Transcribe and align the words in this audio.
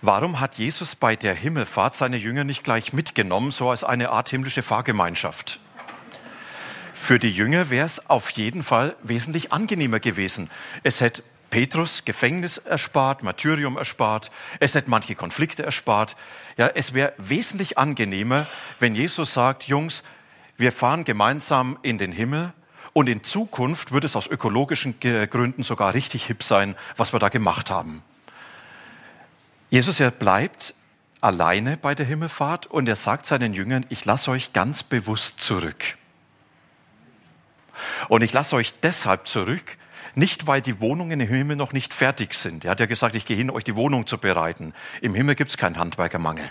Warum 0.00 0.38
hat 0.38 0.54
Jesus 0.58 0.94
bei 0.94 1.16
der 1.16 1.34
Himmelfahrt 1.34 1.96
seine 1.96 2.18
Jünger 2.18 2.44
nicht 2.44 2.62
gleich 2.62 2.92
mitgenommen, 2.92 3.50
so 3.50 3.68
als 3.68 3.82
eine 3.82 4.10
Art 4.10 4.28
himmlische 4.28 4.62
Fahrgemeinschaft? 4.62 5.58
Für 6.94 7.18
die 7.18 7.30
Jünger 7.30 7.68
wäre 7.68 7.86
es 7.86 8.08
auf 8.08 8.30
jeden 8.30 8.62
Fall 8.62 8.94
wesentlich 9.02 9.50
angenehmer 9.52 9.98
gewesen. 9.98 10.50
Es 10.84 11.00
hätte 11.00 11.24
Petrus 11.50 12.04
Gefängnis 12.04 12.58
erspart, 12.58 13.24
Martyrium 13.24 13.76
erspart, 13.76 14.30
es 14.60 14.74
hätte 14.76 14.88
manche 14.88 15.16
Konflikte 15.16 15.64
erspart. 15.64 16.14
Ja, 16.56 16.68
es 16.68 16.94
wäre 16.94 17.14
wesentlich 17.18 17.76
angenehmer, 17.76 18.46
wenn 18.78 18.94
Jesus 18.94 19.32
sagt, 19.34 19.64
Jungs, 19.64 20.04
wir 20.56 20.70
fahren 20.70 21.04
gemeinsam 21.04 21.76
in 21.82 21.98
den 21.98 22.12
Himmel 22.12 22.52
und 22.92 23.08
in 23.08 23.24
Zukunft 23.24 23.90
wird 23.90 24.04
es 24.04 24.14
aus 24.14 24.28
ökologischen 24.28 25.00
Gründen 25.00 25.64
sogar 25.64 25.94
richtig 25.94 26.26
hip 26.26 26.44
sein, 26.44 26.76
was 26.96 27.12
wir 27.12 27.18
da 27.18 27.30
gemacht 27.30 27.68
haben. 27.68 28.02
Jesus, 29.70 30.00
er 30.00 30.10
bleibt 30.10 30.74
alleine 31.20 31.76
bei 31.76 31.94
der 31.94 32.06
Himmelfahrt 32.06 32.66
und 32.66 32.88
er 32.88 32.96
sagt 32.96 33.26
seinen 33.26 33.52
Jüngern, 33.52 33.84
ich 33.88 34.04
lasse 34.04 34.30
euch 34.30 34.52
ganz 34.52 34.82
bewusst 34.82 35.40
zurück. 35.40 35.96
Und 38.08 38.22
ich 38.22 38.32
lasse 38.32 38.56
euch 38.56 38.74
deshalb 38.80 39.26
zurück, 39.26 39.76
nicht 40.14 40.46
weil 40.46 40.60
die 40.60 40.80
Wohnungen 40.80 41.20
im 41.20 41.28
Himmel 41.28 41.56
noch 41.56 41.72
nicht 41.72 41.94
fertig 41.94 42.34
sind. 42.34 42.64
Er 42.64 42.72
hat 42.72 42.80
ja 42.80 42.86
gesagt, 42.86 43.14
ich 43.14 43.26
gehe 43.26 43.36
hin, 43.36 43.50
euch 43.50 43.64
die 43.64 43.76
Wohnung 43.76 44.06
zu 44.06 44.18
bereiten. 44.18 44.74
Im 45.00 45.14
Himmel 45.14 45.34
gibt 45.34 45.50
es 45.50 45.56
keinen 45.56 45.78
Handwerkermangel. 45.78 46.50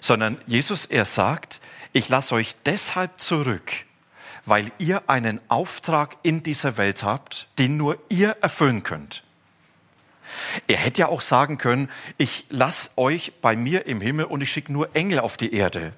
Sondern 0.00 0.36
Jesus, 0.46 0.86
er 0.86 1.04
sagt, 1.04 1.60
ich 1.92 2.08
lasse 2.08 2.34
euch 2.34 2.54
deshalb 2.64 3.18
zurück, 3.18 3.72
weil 4.44 4.70
ihr 4.78 5.08
einen 5.08 5.40
Auftrag 5.48 6.16
in 6.22 6.42
dieser 6.42 6.76
Welt 6.76 7.02
habt, 7.02 7.48
den 7.58 7.76
nur 7.76 7.98
ihr 8.08 8.36
erfüllen 8.40 8.82
könnt. 8.82 9.24
Er 10.66 10.76
hätte 10.76 11.02
ja 11.02 11.08
auch 11.08 11.22
sagen 11.22 11.58
können, 11.58 11.90
ich 12.18 12.46
lasse 12.50 12.90
euch 12.96 13.32
bei 13.40 13.56
mir 13.56 13.86
im 13.86 14.00
Himmel 14.00 14.26
und 14.26 14.40
ich 14.40 14.50
schicke 14.50 14.72
nur 14.72 14.94
Engel 14.94 15.20
auf 15.20 15.36
die 15.36 15.54
Erde. 15.54 15.92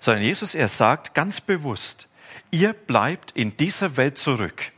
Sondern 0.00 0.22
Jesus, 0.24 0.54
er 0.54 0.68
sagt 0.68 1.14
ganz 1.14 1.40
bewusst, 1.40 2.08
ihr 2.50 2.72
bleibt 2.72 3.32
in 3.32 3.56
dieser 3.56 3.96
Welt 3.96 4.18
zurück, 4.18 4.72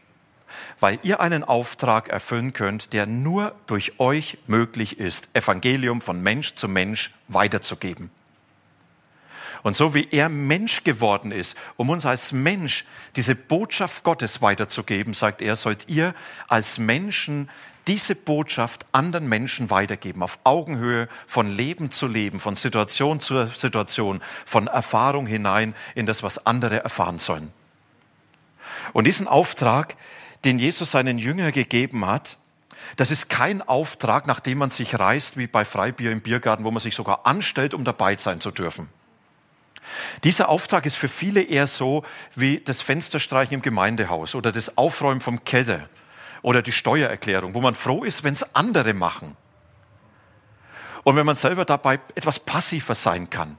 weil 0.81 0.99
ihr 1.03 1.21
einen 1.21 1.45
Auftrag 1.45 2.09
erfüllen 2.09 2.53
könnt, 2.53 2.93
der 2.93 3.07
nur 3.07 3.55
durch 3.67 3.99
euch 3.99 4.39
möglich 4.47 4.99
ist, 4.99 5.29
Evangelium 5.33 6.01
von 6.01 6.21
Mensch 6.23 6.55
zu 6.55 6.69
Mensch 6.69 7.13
weiterzugeben. 7.29 8.11
Und 9.65 9.79
so 9.79 9.95
wie 9.95 10.09
er 10.11 10.29
Mensch 10.29 10.85
geworden 10.85 11.33
ist, 11.33 11.57
um 11.77 11.89
uns 11.89 12.05
als 12.05 12.33
Mensch 12.33 12.85
diese 13.17 13.35
Botschaft 13.35 14.05
Gottes 14.05 14.43
weiterzugeben, 14.43 15.15
sagt 15.15 15.41
er, 15.41 15.57
sollt 15.57 15.89
ihr 15.89 16.15
als 16.49 16.79
Menschen 16.79 17.49
diese 17.87 18.15
Botschaft 18.15 18.87
anderen 18.93 19.29
Menschen 19.29 19.71
weitergeben, 19.71 20.23
auf 20.23 20.39
Augenhöhe 20.45 21.09
von 21.27 21.49
Leben 21.49 21.91
zu 21.91 22.07
Leben, 22.07 22.41
von 22.41 22.57
Situation 22.57 23.21
zu 23.21 23.47
Situation, 23.49 24.21
von 24.47 24.67
Erfahrung 24.67 25.27
hinein 25.27 25.75
in 25.95 26.07
das, 26.07 26.23
was 26.23 26.47
andere 26.47 26.83
erfahren 26.83 27.19
sollen. 27.19 27.53
Und 28.93 29.07
diesen 29.07 29.29
Auftrag, 29.29 29.97
den 30.45 30.59
Jesus 30.59 30.91
seinen 30.91 31.19
Jüngern 31.19 31.53
gegeben 31.53 32.07
hat, 32.07 32.39
das 32.97 33.11
ist 33.11 33.29
kein 33.29 33.63
Auftrag, 33.63 34.27
nach 34.27 34.41
dem 34.41 34.59
man 34.59 34.71
sich 34.71 34.99
reist 34.99 35.37
wie 35.37 35.47
bei 35.47 35.65
Freibier 35.65 36.13
im 36.13 36.21
Biergarten, 36.21 36.65
wo 36.65 36.71
man 36.71 36.83
sich 36.83 36.95
sogar 36.95 37.27
anstellt, 37.27 37.75
um 37.75 37.85
dabei 37.85 38.17
sein 38.17 38.41
zu 38.41 38.51
dürfen. 38.51 38.89
Dieser 40.23 40.49
Auftrag 40.49 40.87
ist 40.87 40.97
für 40.97 41.09
viele 41.09 41.43
eher 41.43 41.67
so 41.67 42.05
wie 42.35 42.59
das 42.59 42.81
Fensterstreichen 42.81 43.55
im 43.55 43.63
Gemeindehaus 43.63 44.35
oder 44.35 44.53
das 44.53 44.79
Aufräumen 44.79 45.21
vom 45.21 45.45
Keller 45.45 45.89
oder 46.45 46.61
die 46.61 46.73
Steuererklärung, 46.73 47.55
wo 47.55 47.63
man 47.63 47.75
froh 47.75 48.05
ist, 48.05 48.23
wenn 48.23 48.35
es 48.35 48.55
andere 48.55 48.93
machen. 48.93 49.35
Und 51.03 51.17
wenn 51.17 51.25
man 51.25 51.37
selber 51.37 51.65
dabei 51.65 51.99
etwas 52.15 52.39
passiver 52.39 52.95
sein 52.95 53.31
kann. 53.31 53.57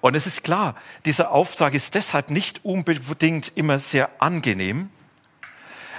Und 0.00 0.14
es 0.14 0.28
ist 0.28 0.44
klar, 0.44 0.76
dieser 1.04 1.32
Auftrag 1.32 1.74
ist 1.74 1.96
deshalb 1.96 2.30
nicht 2.30 2.64
unbedingt 2.64 3.50
immer 3.56 3.80
sehr 3.80 4.08
angenehm, 4.20 4.90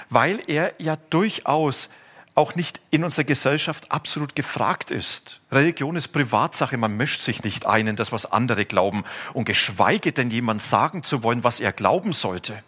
weil 0.09 0.41
er 0.47 0.73
ja 0.77 0.95
durchaus 1.09 1.89
auch 2.35 2.55
nicht 2.55 2.79
in 2.89 3.03
unserer 3.03 3.25
Gesellschaft 3.25 3.91
absolut 3.91 4.37
gefragt 4.37 4.91
ist. 4.91 5.41
Religion 5.51 5.97
ist 5.97 6.07
Privatsache, 6.13 6.77
man 6.77 6.95
mischt 6.95 7.19
sich 7.19 7.43
nicht 7.43 7.65
ein 7.65 7.87
in 7.87 7.97
das, 7.97 8.13
was 8.13 8.25
andere 8.25 8.63
glauben 8.63 9.03
und 9.33 9.43
geschweige 9.43 10.13
denn 10.13 10.31
jemand 10.31 10.61
sagen 10.61 11.03
zu 11.03 11.21
wollen, 11.21 11.43
was 11.43 11.59
er 11.59 11.73
glauben 11.73 12.13
sollte. 12.13 12.63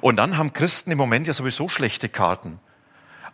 Und 0.00 0.16
dann 0.16 0.36
haben 0.36 0.52
Christen 0.52 0.90
im 0.90 0.98
Moment 0.98 1.26
ja 1.26 1.34
sowieso 1.34 1.68
schlechte 1.68 2.08
Karten. 2.08 2.60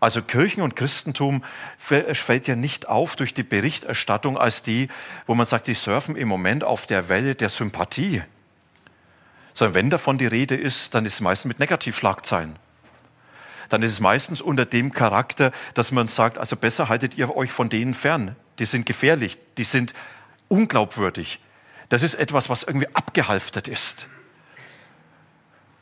Also 0.00 0.20
Kirchen 0.20 0.62
und 0.62 0.76
Christentum 0.76 1.42
fällt 1.78 2.46
ja 2.46 2.56
nicht 2.56 2.88
auf 2.88 3.16
durch 3.16 3.32
die 3.32 3.42
Berichterstattung 3.42 4.36
als 4.36 4.62
die, 4.62 4.88
wo 5.26 5.34
man 5.34 5.46
sagt, 5.46 5.66
die 5.66 5.74
surfen 5.74 6.16
im 6.16 6.28
Moment 6.28 6.62
auf 6.62 6.86
der 6.86 7.08
Welle 7.08 7.34
der 7.34 7.48
Sympathie. 7.48 8.22
Sondern 9.54 9.74
wenn 9.74 9.90
davon 9.90 10.18
die 10.18 10.26
Rede 10.26 10.56
ist, 10.56 10.94
dann 10.94 11.06
ist 11.06 11.14
es 11.14 11.20
meistens 11.20 11.48
mit 11.48 11.58
Negativschlagzeilen. 11.58 12.56
Dann 13.70 13.82
ist 13.82 13.92
es 13.92 14.00
meistens 14.00 14.42
unter 14.42 14.66
dem 14.66 14.92
Charakter, 14.92 15.52
dass 15.72 15.90
man 15.90 16.08
sagt, 16.08 16.36
also 16.36 16.56
besser 16.56 16.88
haltet 16.88 17.16
ihr 17.16 17.34
euch 17.34 17.50
von 17.50 17.70
denen 17.70 17.94
fern. 17.94 18.36
Die 18.58 18.66
sind 18.66 18.84
gefährlich, 18.84 19.38
die 19.56 19.64
sind 19.64 19.94
unglaubwürdig. 20.48 21.40
Das 21.88 22.02
ist 22.02 22.14
etwas, 22.14 22.50
was 22.50 22.62
irgendwie 22.62 22.94
abgehalftert 22.94 23.68
ist. 23.68 24.06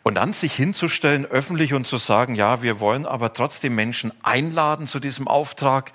Und 0.03 0.17
dann 0.17 0.33
sich 0.33 0.55
hinzustellen 0.55 1.25
öffentlich 1.25 1.75
und 1.75 1.87
zu 1.87 1.97
sagen, 1.97 2.35
ja, 2.35 2.63
wir 2.63 2.81
wollen 2.81 3.07
aber 3.07 3.33
trotzdem 3.33 3.75
Menschen 3.75 4.13
einladen 4.23 4.87
zu 4.87 4.99
diesem 4.99 5.29
Auftrag. 5.29 5.93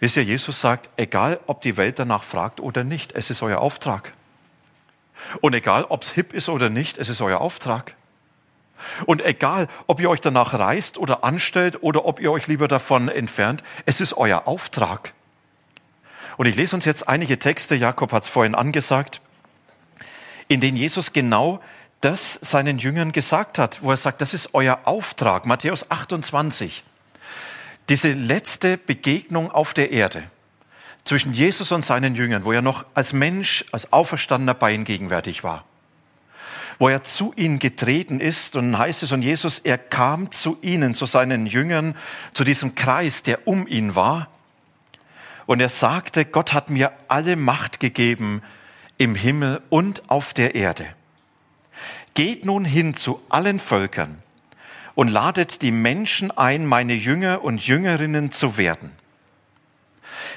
Wisst 0.00 0.16
ihr, 0.16 0.24
Jesus 0.24 0.60
sagt, 0.60 0.90
egal 0.96 1.38
ob 1.46 1.60
die 1.60 1.76
Welt 1.76 1.98
danach 1.98 2.24
fragt 2.24 2.60
oder 2.60 2.82
nicht, 2.82 3.12
es 3.12 3.30
ist 3.30 3.42
euer 3.42 3.60
Auftrag. 3.60 4.12
Und 5.40 5.54
egal 5.54 5.84
ob 5.84 6.02
es 6.02 6.10
hip 6.10 6.32
ist 6.32 6.48
oder 6.48 6.68
nicht, 6.68 6.98
es 6.98 7.08
ist 7.08 7.20
euer 7.20 7.40
Auftrag. 7.40 7.94
Und 9.06 9.24
egal, 9.24 9.68
ob 9.86 10.00
ihr 10.00 10.10
euch 10.10 10.20
danach 10.20 10.54
reist 10.54 10.98
oder 10.98 11.24
anstellt 11.24 11.82
oder 11.82 12.04
ob 12.04 12.20
ihr 12.20 12.30
euch 12.30 12.46
lieber 12.46 12.68
davon 12.68 13.08
entfernt, 13.08 13.62
es 13.86 14.00
ist 14.00 14.14
euer 14.14 14.46
Auftrag. 14.46 15.12
Und 16.36 16.46
ich 16.46 16.56
lese 16.56 16.76
uns 16.76 16.84
jetzt 16.84 17.08
einige 17.08 17.38
Texte, 17.38 17.74
Jakob 17.74 18.12
hat 18.12 18.24
es 18.24 18.28
vorhin 18.28 18.54
angesagt, 18.54 19.20
in 20.48 20.60
denen 20.60 20.76
Jesus 20.76 21.12
genau 21.12 21.60
das 22.06 22.38
seinen 22.40 22.78
Jüngern 22.78 23.10
gesagt 23.10 23.58
hat, 23.58 23.82
wo 23.82 23.90
er 23.90 23.96
sagt, 23.96 24.20
das 24.20 24.32
ist 24.32 24.50
euer 24.54 24.78
Auftrag. 24.84 25.44
Matthäus 25.44 25.90
28. 25.90 26.84
Diese 27.88 28.12
letzte 28.12 28.78
Begegnung 28.78 29.50
auf 29.50 29.74
der 29.74 29.90
Erde 29.90 30.22
zwischen 31.02 31.32
Jesus 31.32 31.72
und 31.72 31.84
seinen 31.84 32.14
Jüngern, 32.14 32.44
wo 32.44 32.52
er 32.52 32.62
noch 32.62 32.86
als 32.94 33.12
Mensch, 33.12 33.64
als 33.72 33.92
Auferstandener 33.92 34.54
bei 34.54 34.70
ihnen 34.70 34.84
gegenwärtig 34.84 35.42
war. 35.42 35.64
Wo 36.78 36.88
er 36.88 37.02
zu 37.02 37.32
ihnen 37.34 37.58
getreten 37.58 38.20
ist 38.20 38.54
und 38.54 38.78
heißt 38.78 39.02
es, 39.02 39.10
und 39.10 39.22
Jesus, 39.22 39.58
er 39.58 39.76
kam 39.76 40.30
zu 40.30 40.58
ihnen, 40.62 40.94
zu 40.94 41.06
seinen 41.06 41.44
Jüngern, 41.44 41.96
zu 42.34 42.44
diesem 42.44 42.76
Kreis, 42.76 43.24
der 43.24 43.48
um 43.48 43.66
ihn 43.66 43.96
war. 43.96 44.28
Und 45.46 45.58
er 45.58 45.70
sagte, 45.70 46.24
Gott 46.24 46.52
hat 46.52 46.70
mir 46.70 46.92
alle 47.08 47.34
Macht 47.34 47.80
gegeben 47.80 48.42
im 48.96 49.16
Himmel 49.16 49.60
und 49.70 50.08
auf 50.08 50.34
der 50.34 50.54
Erde. 50.54 50.86
Geht 52.16 52.46
nun 52.46 52.64
hin 52.64 52.94
zu 52.94 53.20
allen 53.28 53.60
Völkern 53.60 54.22
und 54.94 55.08
ladet 55.08 55.60
die 55.60 55.70
Menschen 55.70 56.30
ein, 56.30 56.64
meine 56.64 56.94
Jünger 56.94 57.44
und 57.44 57.66
Jüngerinnen 57.66 58.32
zu 58.32 58.56
werden. 58.56 58.90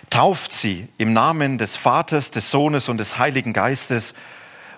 Tauft 0.10 0.52
sie 0.52 0.90
im 0.98 1.14
Namen 1.14 1.58
des 1.58 1.78
Vaters, 1.78 2.32
des 2.32 2.52
Sohnes 2.52 2.90
und 2.90 2.98
des 2.98 3.18
Heiligen 3.18 3.54
Geistes 3.54 4.14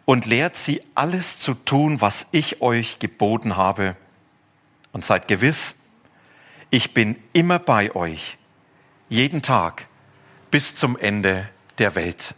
und 0.05 0.27
lehrt 0.27 0.55
sie 0.55 0.83
alles 0.93 1.39
zu 1.39 1.55
tun, 1.55 2.01
was 2.01 2.27
ich 2.29 2.61
euch 2.61 2.99
geboten 2.99 3.57
habe. 3.57 3.95
Und 4.91 5.03
seid 5.03 5.27
gewiss, 5.27 5.73
ich 6.69 6.93
bin 6.93 7.17
immer 7.33 7.57
bei 7.57 7.95
euch, 7.95 8.37
jeden 9.09 9.41
Tag 9.41 9.87
bis 10.51 10.75
zum 10.75 10.99
Ende 10.99 11.49
der 11.79 11.95
Welt. 11.95 12.35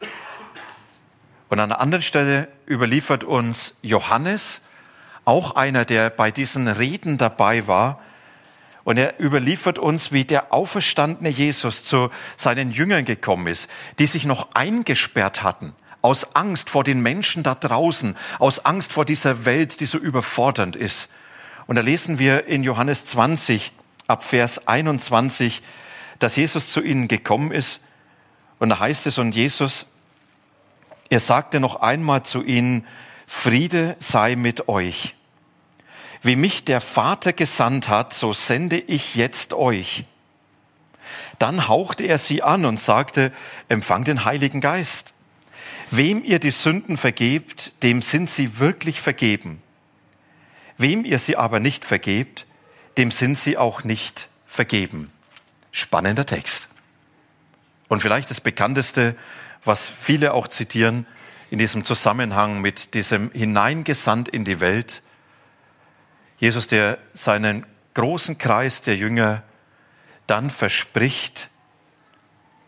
Und 1.53 1.59
an 1.59 1.71
einer 1.71 1.81
anderen 1.81 2.01
Stelle 2.01 2.47
überliefert 2.67 3.23
uns 3.23 3.75
Johannes, 3.83 4.61
auch 5.23 5.55
einer, 5.55 5.85
der 5.85 6.09
bei 6.09 6.31
diesen 6.31 6.67
Reden 6.67 7.19
dabei 7.19 7.67
war. 7.67 8.01
Und 8.83 8.97
er 8.97 9.19
überliefert 9.19 9.77
uns, 9.77 10.11
wie 10.11 10.25
der 10.25 10.51
auferstandene 10.51 11.29
Jesus 11.29 11.83
zu 11.83 12.09
seinen 12.37 12.71
Jüngern 12.71 13.05
gekommen 13.05 13.45
ist, 13.45 13.69
die 13.99 14.07
sich 14.07 14.25
noch 14.25 14.55
eingesperrt 14.55 15.43
hatten, 15.43 15.75
aus 16.01 16.35
Angst 16.35 16.71
vor 16.71 16.83
den 16.83 17.03
Menschen 17.03 17.43
da 17.43 17.53
draußen, 17.53 18.17
aus 18.39 18.65
Angst 18.65 18.91
vor 18.91 19.05
dieser 19.05 19.45
Welt, 19.45 19.79
die 19.79 19.85
so 19.85 19.99
überfordernd 19.99 20.75
ist. 20.75 21.07
Und 21.67 21.75
da 21.75 21.83
lesen 21.83 22.17
wir 22.17 22.47
in 22.47 22.63
Johannes 22.63 23.05
20 23.05 23.73
ab 24.07 24.23
Vers 24.23 24.67
21, 24.67 25.61
dass 26.17 26.35
Jesus 26.35 26.71
zu 26.71 26.81
ihnen 26.81 27.07
gekommen 27.07 27.51
ist. 27.51 27.79
Und 28.57 28.69
da 28.69 28.79
heißt 28.79 29.05
es, 29.05 29.19
und 29.19 29.35
Jesus, 29.35 29.85
er 31.13 31.19
sagte 31.19 31.59
noch 31.59 31.75
einmal 31.75 32.23
zu 32.23 32.41
ihnen, 32.41 32.87
Friede 33.27 33.95
sei 33.99 34.35
mit 34.35 34.67
euch. 34.67 35.13
Wie 36.23 36.35
mich 36.35 36.65
der 36.65 36.81
Vater 36.81 37.33
gesandt 37.33 37.87
hat, 37.87 38.15
so 38.15 38.33
sende 38.33 38.79
ich 38.79 39.13
jetzt 39.13 39.53
euch. 39.53 40.05
Dann 41.37 41.67
hauchte 41.67 42.03
er 42.03 42.17
sie 42.17 42.41
an 42.41 42.65
und 42.65 42.79
sagte, 42.79 43.31
empfang 43.69 44.05
den 44.05 44.25
Heiligen 44.25 44.59
Geist. 44.59 45.13
Wem 45.91 46.23
ihr 46.23 46.39
die 46.39 46.49
Sünden 46.49 46.97
vergebt, 46.97 47.73
dem 47.83 48.01
sind 48.01 48.27
sie 48.27 48.57
wirklich 48.57 48.99
vergeben. 48.99 49.61
Wem 50.79 51.05
ihr 51.05 51.19
sie 51.19 51.37
aber 51.37 51.59
nicht 51.59 51.85
vergebt, 51.85 52.47
dem 52.97 53.11
sind 53.11 53.37
sie 53.37 53.55
auch 53.55 53.83
nicht 53.83 54.29
vergeben. 54.47 55.11
Spannender 55.71 56.25
Text. 56.25 56.69
Und 57.87 58.01
vielleicht 58.01 58.31
das 58.31 58.41
bekannteste, 58.41 59.15
was 59.65 59.89
viele 59.89 60.33
auch 60.33 60.47
zitieren 60.47 61.05
in 61.49 61.59
diesem 61.59 61.85
Zusammenhang 61.85 62.61
mit 62.61 62.93
diesem 62.93 63.31
Hineingesandt 63.31 64.27
in 64.27 64.43
die 64.43 64.59
Welt, 64.59 65.01
Jesus, 66.37 66.67
der 66.67 66.97
seinen 67.13 67.65
großen 67.93 68.37
Kreis 68.37 68.81
der 68.81 68.95
Jünger 68.97 69.43
dann 70.27 70.49
verspricht 70.49 71.49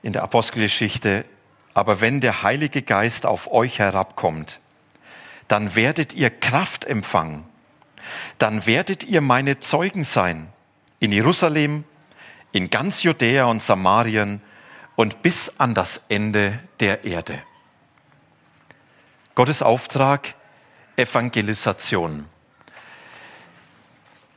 in 0.02 0.14
der 0.14 0.24
Apostelgeschichte, 0.24 1.26
aber 1.74 2.00
wenn 2.00 2.22
der 2.22 2.44
Heilige 2.44 2.84
Geist 2.84 3.26
auf 3.26 3.52
euch 3.52 3.80
herabkommt, 3.80 4.60
dann 5.48 5.76
werdet 5.76 6.14
ihr 6.14 6.30
Kraft 6.30 6.86
empfangen. 6.86 7.44
Dann 8.38 8.66
werdet 8.66 9.04
ihr 9.04 9.22
meine 9.22 9.60
Zeugen 9.60 10.04
sein 10.04 10.48
in 11.00 11.12
Jerusalem, 11.12 11.84
in 12.52 12.70
ganz 12.70 13.04
Judäa 13.04 13.46
und 13.46 13.62
Samarien 13.62 14.42
und 14.96 15.22
bis 15.22 15.52
an 15.58 15.74
das 15.74 16.02
Ende 16.10 16.60
der 16.80 17.04
Erde. 17.04 17.42
Gottes 19.36 19.62
Auftrag, 19.62 20.36
Evangelisation. 20.96 22.26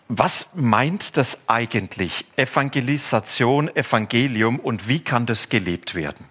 Was 0.08 0.46
meint 0.55 1.16
das 1.16 1.38
eigentlich? 1.46 2.26
Evangelisation, 2.37 3.69
Evangelium 3.76 4.58
und 4.58 4.88
wie 4.88 5.00
kann 5.00 5.26
das 5.26 5.50
gelebt 5.50 5.94
werden? 5.94 6.26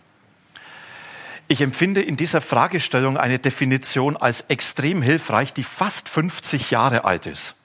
Ich 1.48 1.62
empfinde 1.62 2.02
in 2.02 2.18
dieser 2.18 2.42
Fragestellung 2.42 3.18
eine 3.18 3.40
Definition 3.40 4.18
als 4.18 4.42
extrem 4.50 5.02
hilfreich, 5.02 5.54
die 5.54 5.64
fast 5.64 6.10
50 6.10 6.72
Jahre 6.72 7.06
alt 7.06 7.26
ist. 7.26 7.57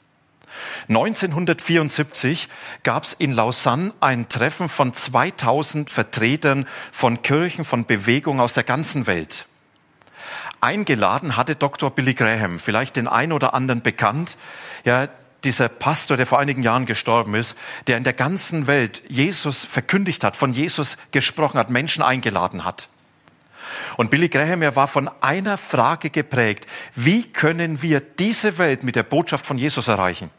1974 0.89 2.49
gab 2.83 3.05
es 3.05 3.13
in 3.15 3.33
Lausanne 3.33 3.93
ein 4.01 4.29
Treffen 4.29 4.69
von 4.69 4.93
2000 4.93 5.91
Vertretern 5.91 6.67
von 6.91 7.23
Kirchen, 7.23 7.65
von 7.65 7.87
Bewegungen 7.87 8.41
aus 8.41 8.55
der 8.55 8.65
ganzen 8.65 9.07
Welt. 9.07 9.47
Eingeladen 10.61 11.37
hatte 11.37 11.57
Dr. 11.57 11.91
Billy 11.91 12.15
Graham, 12.15 12.59
vielleicht 12.61 12.97
den 12.97 13.09
ein 13.09 13.33
oder 13.33 13.55
anderen 13.55 13.83
bekannt, 13.83 14.37
ja, 14.85 15.09
dieser 15.45 15.69
Pastor, 15.69 16.17
der 16.17 16.27
vor 16.27 16.39
einigen 16.39 16.63
Jahren 16.63 16.87
gestorben 16.87 17.35
ist, 17.35 17.57
der 17.89 17.97
in 17.97 18.05
der 18.05 18.13
ganzen 18.13 18.69
Welt 18.69 19.03
Jesus 19.09 19.65
verkündigt 19.65 20.23
hat, 20.23 20.37
von 20.37 20.55
Jesus 20.55 20.97
gesprochen 21.11 21.59
hat, 21.59 21.69
Menschen 21.69 22.03
eingeladen 22.03 22.65
hat. 22.65 22.89
Und 23.97 24.11
Billy 24.11 24.29
Graham, 24.29 24.63
er 24.63 24.77
war 24.77 24.87
von 24.87 25.11
einer 25.21 25.57
Frage 25.57 26.11
geprägt. 26.11 26.67
Wie 26.95 27.25
können 27.25 27.83
wir 27.83 28.01
diese 28.01 28.59
Welt 28.59 28.85
mit 28.85 28.97
der 28.97 29.03
Botschaft 29.03 29.47
von 29.47 29.59
Jesus 29.59 29.89
erreichen? 29.89 30.31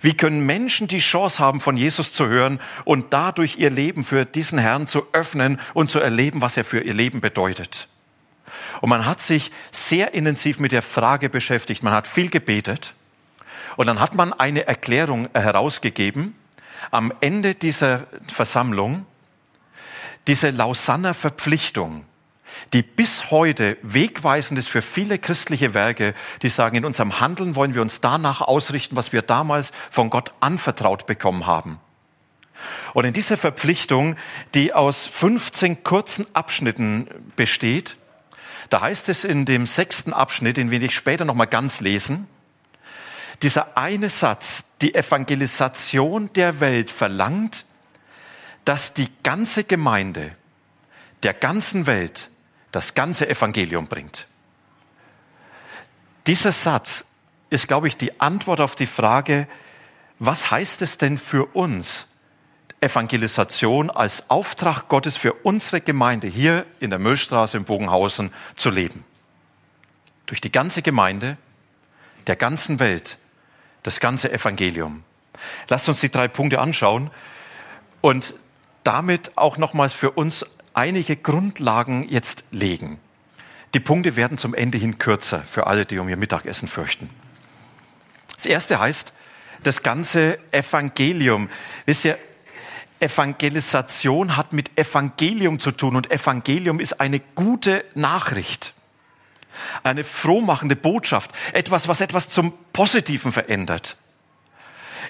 Wie 0.00 0.14
können 0.14 0.44
Menschen 0.44 0.88
die 0.88 0.98
Chance 0.98 1.38
haben, 1.38 1.60
von 1.60 1.76
Jesus 1.76 2.12
zu 2.12 2.26
hören 2.26 2.60
und 2.84 3.12
dadurch 3.12 3.56
ihr 3.58 3.70
Leben 3.70 4.04
für 4.04 4.24
diesen 4.24 4.58
Herrn 4.58 4.86
zu 4.86 5.06
öffnen 5.12 5.60
und 5.74 5.90
zu 5.90 6.00
erleben, 6.00 6.40
was 6.40 6.56
er 6.56 6.64
für 6.64 6.80
ihr 6.80 6.94
Leben 6.94 7.20
bedeutet? 7.20 7.88
Und 8.80 8.88
man 8.88 9.06
hat 9.06 9.20
sich 9.20 9.52
sehr 9.70 10.14
intensiv 10.14 10.58
mit 10.58 10.72
der 10.72 10.82
Frage 10.82 11.28
beschäftigt. 11.28 11.82
Man 11.82 11.92
hat 11.92 12.06
viel 12.06 12.30
gebetet. 12.30 12.94
Und 13.76 13.86
dann 13.86 14.00
hat 14.00 14.14
man 14.14 14.32
eine 14.32 14.66
Erklärung 14.66 15.28
herausgegeben 15.32 16.34
am 16.90 17.12
Ende 17.20 17.54
dieser 17.54 18.06
Versammlung, 18.26 19.06
diese 20.26 20.50
Lausanner 20.50 21.14
Verpflichtung, 21.14 22.04
die 22.72 22.82
bis 22.82 23.30
heute 23.30 23.76
wegweisend 23.82 24.58
ist 24.58 24.68
für 24.68 24.82
viele 24.82 25.18
christliche 25.18 25.74
Werke, 25.74 26.14
die 26.42 26.48
sagen, 26.48 26.76
in 26.76 26.84
unserem 26.84 27.20
Handeln 27.20 27.54
wollen 27.54 27.74
wir 27.74 27.82
uns 27.82 28.00
danach 28.00 28.40
ausrichten, 28.40 28.96
was 28.96 29.12
wir 29.12 29.22
damals 29.22 29.72
von 29.90 30.10
Gott 30.10 30.32
anvertraut 30.40 31.06
bekommen 31.06 31.46
haben. 31.46 31.78
Und 32.94 33.04
in 33.04 33.12
dieser 33.12 33.36
Verpflichtung, 33.36 34.16
die 34.54 34.72
aus 34.72 35.06
15 35.06 35.82
kurzen 35.82 36.26
Abschnitten 36.34 37.08
besteht, 37.36 37.96
da 38.70 38.80
heißt 38.80 39.08
es 39.08 39.24
in 39.24 39.44
dem 39.44 39.66
sechsten 39.66 40.12
Abschnitt, 40.12 40.56
den 40.56 40.72
ich 40.72 40.94
später 40.94 41.24
nochmal 41.24 41.46
ganz 41.46 41.80
lesen, 41.80 42.26
dieser 43.42 43.76
eine 43.76 44.08
Satz, 44.08 44.64
die 44.80 44.94
Evangelisation 44.94 46.32
der 46.32 46.60
Welt 46.60 46.90
verlangt, 46.90 47.64
dass 48.64 48.94
die 48.94 49.08
ganze 49.22 49.64
Gemeinde 49.64 50.36
der 51.22 51.34
ganzen 51.34 51.86
Welt 51.86 52.30
das 52.72 52.94
ganze 52.94 53.28
Evangelium 53.28 53.86
bringt. 53.86 54.26
Dieser 56.26 56.52
Satz 56.52 57.04
ist, 57.50 57.68
glaube 57.68 57.88
ich, 57.88 57.96
die 57.96 58.20
Antwort 58.20 58.60
auf 58.60 58.74
die 58.74 58.86
Frage, 58.86 59.46
was 60.18 60.50
heißt 60.50 60.82
es 60.82 60.98
denn 60.98 61.18
für 61.18 61.46
uns, 61.54 62.06
Evangelisation 62.80 63.90
als 63.90 64.28
Auftrag 64.28 64.88
Gottes 64.88 65.16
für 65.16 65.34
unsere 65.34 65.80
Gemeinde 65.80 66.26
hier 66.26 66.66
in 66.80 66.90
der 66.90 66.98
Müllstraße 66.98 67.56
in 67.56 67.64
Bogenhausen 67.64 68.32
zu 68.56 68.70
leben? 68.70 69.04
Durch 70.26 70.40
die 70.40 70.50
ganze 70.50 70.82
Gemeinde 70.82 71.36
der 72.26 72.36
ganzen 72.36 72.78
Welt 72.78 73.18
das 73.82 74.00
ganze 74.00 74.32
Evangelium. 74.32 75.02
Lasst 75.68 75.88
uns 75.88 76.00
die 76.00 76.10
drei 76.10 76.28
Punkte 76.28 76.60
anschauen 76.60 77.10
und 78.00 78.34
damit 78.84 79.36
auch 79.36 79.56
nochmals 79.58 79.92
für 79.92 80.12
uns 80.12 80.46
einige 80.74 81.16
Grundlagen 81.16 82.08
jetzt 82.08 82.44
legen. 82.50 82.98
Die 83.74 83.80
Punkte 83.80 84.16
werden 84.16 84.38
zum 84.38 84.54
Ende 84.54 84.78
hin 84.78 84.98
kürzer 84.98 85.42
für 85.42 85.66
alle, 85.66 85.86
die 85.86 85.98
um 85.98 86.08
ihr 86.08 86.16
Mittagessen 86.16 86.68
fürchten. 86.68 87.08
Das 88.36 88.46
erste 88.46 88.78
heißt, 88.78 89.12
das 89.62 89.82
ganze 89.82 90.38
Evangelium. 90.50 91.48
Wisst 91.86 92.04
ihr, 92.04 92.18
Evangelisation 93.00 94.36
hat 94.36 94.52
mit 94.52 94.78
Evangelium 94.78 95.58
zu 95.58 95.72
tun 95.72 95.96
und 95.96 96.10
Evangelium 96.10 96.80
ist 96.80 97.00
eine 97.00 97.20
gute 97.20 97.84
Nachricht 97.94 98.74
eine 99.82 100.04
frohmachende 100.04 100.76
Botschaft, 100.76 101.30
etwas, 101.52 101.88
was 101.88 102.00
etwas 102.00 102.28
zum 102.28 102.52
Positiven 102.72 103.32
verändert. 103.32 103.96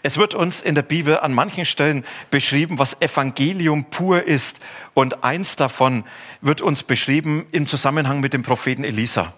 Es 0.02 0.16
wird 0.16 0.34
uns 0.34 0.61
in 0.61 0.75
der 0.75 0.82
Bibel 0.82 1.18
an 1.18 1.32
manchen 1.34 1.66
Stellen 1.66 2.04
beschrieben, 2.30 2.78
was 2.78 3.00
Evangelium 3.00 3.84
pur 3.84 4.22
ist. 4.25 4.61
Und 4.94 5.25
eins 5.25 5.56
davon 5.56 6.04
wird 6.40 6.61
uns 6.61 6.82
beschrieben 6.82 7.46
im 7.52 7.68
Zusammenhang 7.68 8.20
mit 8.20 8.32
dem 8.32 8.42
Propheten 8.42 8.84
Elisa. 8.84 9.34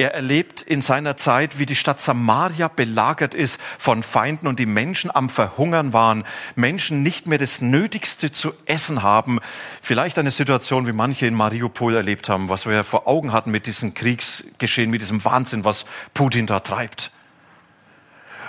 Er 0.00 0.14
erlebt 0.14 0.62
in 0.62 0.80
seiner 0.80 1.18
Zeit, 1.18 1.58
wie 1.58 1.66
die 1.66 1.76
Stadt 1.76 2.00
Samaria 2.00 2.68
belagert 2.68 3.34
ist 3.34 3.60
von 3.78 4.02
Feinden 4.02 4.46
und 4.46 4.58
die 4.58 4.64
Menschen 4.64 5.14
am 5.14 5.28
Verhungern 5.28 5.92
waren, 5.92 6.24
Menschen 6.54 7.02
nicht 7.02 7.26
mehr 7.26 7.36
das 7.36 7.60
Nötigste 7.60 8.32
zu 8.32 8.54
essen 8.64 9.02
haben. 9.02 9.40
Vielleicht 9.82 10.18
eine 10.18 10.30
Situation, 10.30 10.86
wie 10.86 10.92
manche 10.92 11.26
in 11.26 11.34
Mariupol 11.34 11.94
erlebt 11.94 12.30
haben, 12.30 12.48
was 12.48 12.64
wir 12.64 12.82
vor 12.84 13.06
Augen 13.06 13.32
hatten 13.32 13.50
mit 13.50 13.66
diesem 13.66 13.92
Kriegsgeschehen, 13.92 14.90
mit 14.90 15.02
diesem 15.02 15.22
Wahnsinn, 15.24 15.66
was 15.66 15.84
Putin 16.14 16.46
da 16.46 16.60
treibt. 16.60 17.10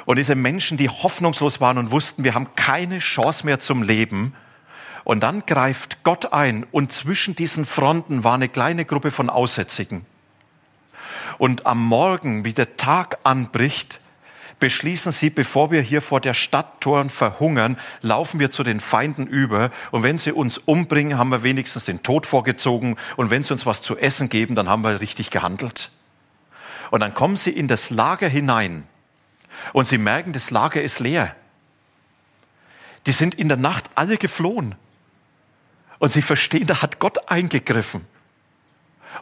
Und 0.05 0.17
diese 0.17 0.35
Menschen, 0.35 0.77
die 0.77 0.89
hoffnungslos 0.89 1.61
waren 1.61 1.77
und 1.77 1.91
wussten, 1.91 2.23
wir 2.23 2.33
haben 2.33 2.55
keine 2.55 2.99
Chance 2.99 3.45
mehr 3.45 3.59
zum 3.59 3.83
Leben. 3.83 4.33
Und 5.03 5.21
dann 5.21 5.45
greift 5.45 6.03
Gott 6.03 6.33
ein 6.33 6.65
und 6.71 6.91
zwischen 6.91 7.35
diesen 7.35 7.65
Fronten 7.65 8.23
war 8.23 8.35
eine 8.35 8.49
kleine 8.49 8.85
Gruppe 8.85 9.11
von 9.11 9.29
Aussätzigen. 9.29 10.05
Und 11.37 11.65
am 11.65 11.83
Morgen, 11.83 12.45
wie 12.45 12.53
der 12.53 12.77
Tag 12.77 13.17
anbricht, 13.23 13.99
beschließen 14.59 15.11
sie, 15.11 15.31
bevor 15.31 15.71
wir 15.71 15.81
hier 15.81 16.03
vor 16.03 16.21
der 16.21 16.35
Stadttoren 16.35 17.09
verhungern, 17.09 17.77
laufen 18.01 18.39
wir 18.39 18.51
zu 18.51 18.63
den 18.63 18.79
Feinden 18.79 19.25
über. 19.25 19.71
Und 19.89 20.03
wenn 20.03 20.19
sie 20.19 20.31
uns 20.31 20.59
umbringen, 20.59 21.17
haben 21.17 21.29
wir 21.29 21.41
wenigstens 21.41 21.85
den 21.85 22.03
Tod 22.03 22.27
vorgezogen. 22.27 22.95
Und 23.17 23.31
wenn 23.31 23.43
sie 23.43 23.53
uns 23.53 23.65
was 23.65 23.81
zu 23.81 23.97
essen 23.97 24.29
geben, 24.29 24.53
dann 24.53 24.69
haben 24.69 24.83
wir 24.83 25.01
richtig 25.01 25.31
gehandelt. 25.31 25.89
Und 26.91 26.99
dann 26.99 27.15
kommen 27.15 27.37
sie 27.37 27.49
in 27.49 27.67
das 27.67 27.89
Lager 27.89 28.27
hinein 28.27 28.83
und 29.73 29.87
sie 29.87 29.97
merken, 29.97 30.33
das 30.33 30.51
Lager 30.51 30.81
ist 30.81 30.99
leer. 30.99 31.35
Die 33.05 33.11
sind 33.11 33.35
in 33.35 33.47
der 33.47 33.57
Nacht 33.57 33.89
alle 33.95 34.17
geflohen. 34.17 34.75
Und 35.99 36.11
sie 36.11 36.21
verstehen, 36.21 36.67
da 36.67 36.81
hat 36.81 36.99
Gott 36.99 37.29
eingegriffen. 37.29 38.05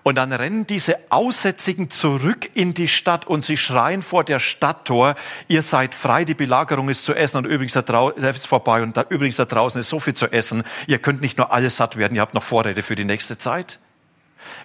Und 0.04 0.16
dann 0.16 0.32
rennen 0.32 0.66
diese 0.68 0.98
Aussätzigen 1.10 1.90
zurück 1.90 2.50
in 2.54 2.74
die 2.74 2.88
Stadt 2.88 3.26
und 3.26 3.44
sie 3.44 3.58
schreien 3.58 4.04
vor 4.04 4.24
der 4.24 4.40
Stadttor, 4.40 5.16
ihr 5.48 5.62
seid 5.62 5.96
frei, 5.96 6.26
die 6.26 6.36
Belagerung 6.36 6.90
ist 6.90 7.06
zu 7.06 7.14
essen 7.14 7.38
und 7.38 7.46
übrigens 7.46 7.74
da 7.74 7.82
draußen 7.82 8.24
ist 8.24 8.48
vorbei 8.48 8.82
und 8.82 8.96
da, 8.96 9.06
übrigens 9.10 9.38
da 9.38 9.46
draußen 9.46 9.82
ist 9.82 9.90
so 9.90 10.00
viel 10.00 10.14
zu 10.14 10.32
essen, 10.32 10.64
ihr 10.88 11.00
könnt 11.00 11.22
nicht 11.22 11.38
nur 11.38 11.52
alles 11.52 11.78
satt 11.78 11.98
werden, 11.98 12.16
ihr 12.16 12.22
habt 12.22 12.34
noch 12.34 12.44
Vorräte 12.44 12.84
für 12.84 12.96
die 12.96 13.04
nächste 13.04 13.38
Zeit. 13.38 13.80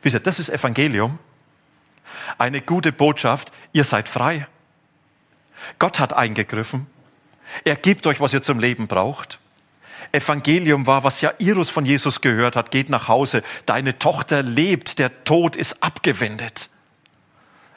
Wisst 0.02 0.14
ihr, 0.14 0.20
das 0.20 0.38
ist 0.38 0.50
Evangelium. 0.50 1.18
Eine 2.38 2.60
gute 2.60 2.92
Botschaft, 2.92 3.50
ihr 3.72 3.84
seid 3.84 4.08
frei. 4.08 4.46
Gott 5.78 5.98
hat 5.98 6.12
eingegriffen. 6.12 6.86
Er 7.64 7.76
gibt 7.76 8.06
euch, 8.06 8.20
was 8.20 8.32
ihr 8.32 8.42
zum 8.42 8.58
Leben 8.58 8.86
braucht. 8.86 9.38
Evangelium 10.12 10.86
war, 10.86 11.04
was 11.04 11.20
Jairus 11.20 11.70
von 11.70 11.84
Jesus 11.84 12.20
gehört 12.20 12.56
hat, 12.56 12.70
geht 12.70 12.88
nach 12.88 13.08
Hause, 13.08 13.42
deine 13.66 13.98
Tochter 13.98 14.42
lebt, 14.42 14.98
der 14.98 15.24
Tod 15.24 15.56
ist 15.56 15.82
abgewendet. 15.82 16.70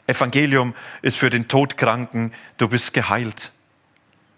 Evangelium 0.05 0.73
ist 1.01 1.17
für 1.17 1.29
den 1.29 1.47
Todkranken, 1.47 2.33
du 2.57 2.69
bist 2.69 2.93
geheilt. 2.93 3.51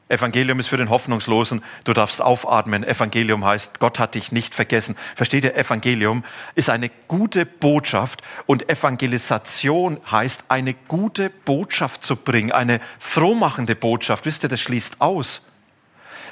Evangelium 0.09 0.59
ist 0.59 0.67
für 0.67 0.77
den 0.77 0.89
Hoffnungslosen, 0.89 1.63
du 1.83 1.93
darfst 1.93 2.19
aufatmen. 2.19 2.83
Evangelium 2.83 3.45
heißt, 3.45 3.79
Gott 3.79 3.99
hat 3.99 4.15
dich 4.15 4.31
nicht 4.31 4.55
vergessen. 4.55 4.95
Versteht 5.15 5.43
ihr, 5.43 5.55
Evangelium 5.55 6.23
ist 6.55 6.71
eine 6.71 6.89
gute 7.07 7.45
Botschaft 7.45 8.23
und 8.47 8.67
Evangelisation 8.69 9.99
heißt, 10.09 10.45
eine 10.49 10.73
gute 10.73 11.29
Botschaft 11.29 12.03
zu 12.03 12.15
bringen, 12.15 12.51
eine 12.51 12.81
frohmachende 12.97 13.75
Botschaft. 13.75 14.25
Wisst 14.25 14.43
ihr, 14.43 14.49
das 14.49 14.59
schließt 14.59 14.99
aus. 14.99 15.43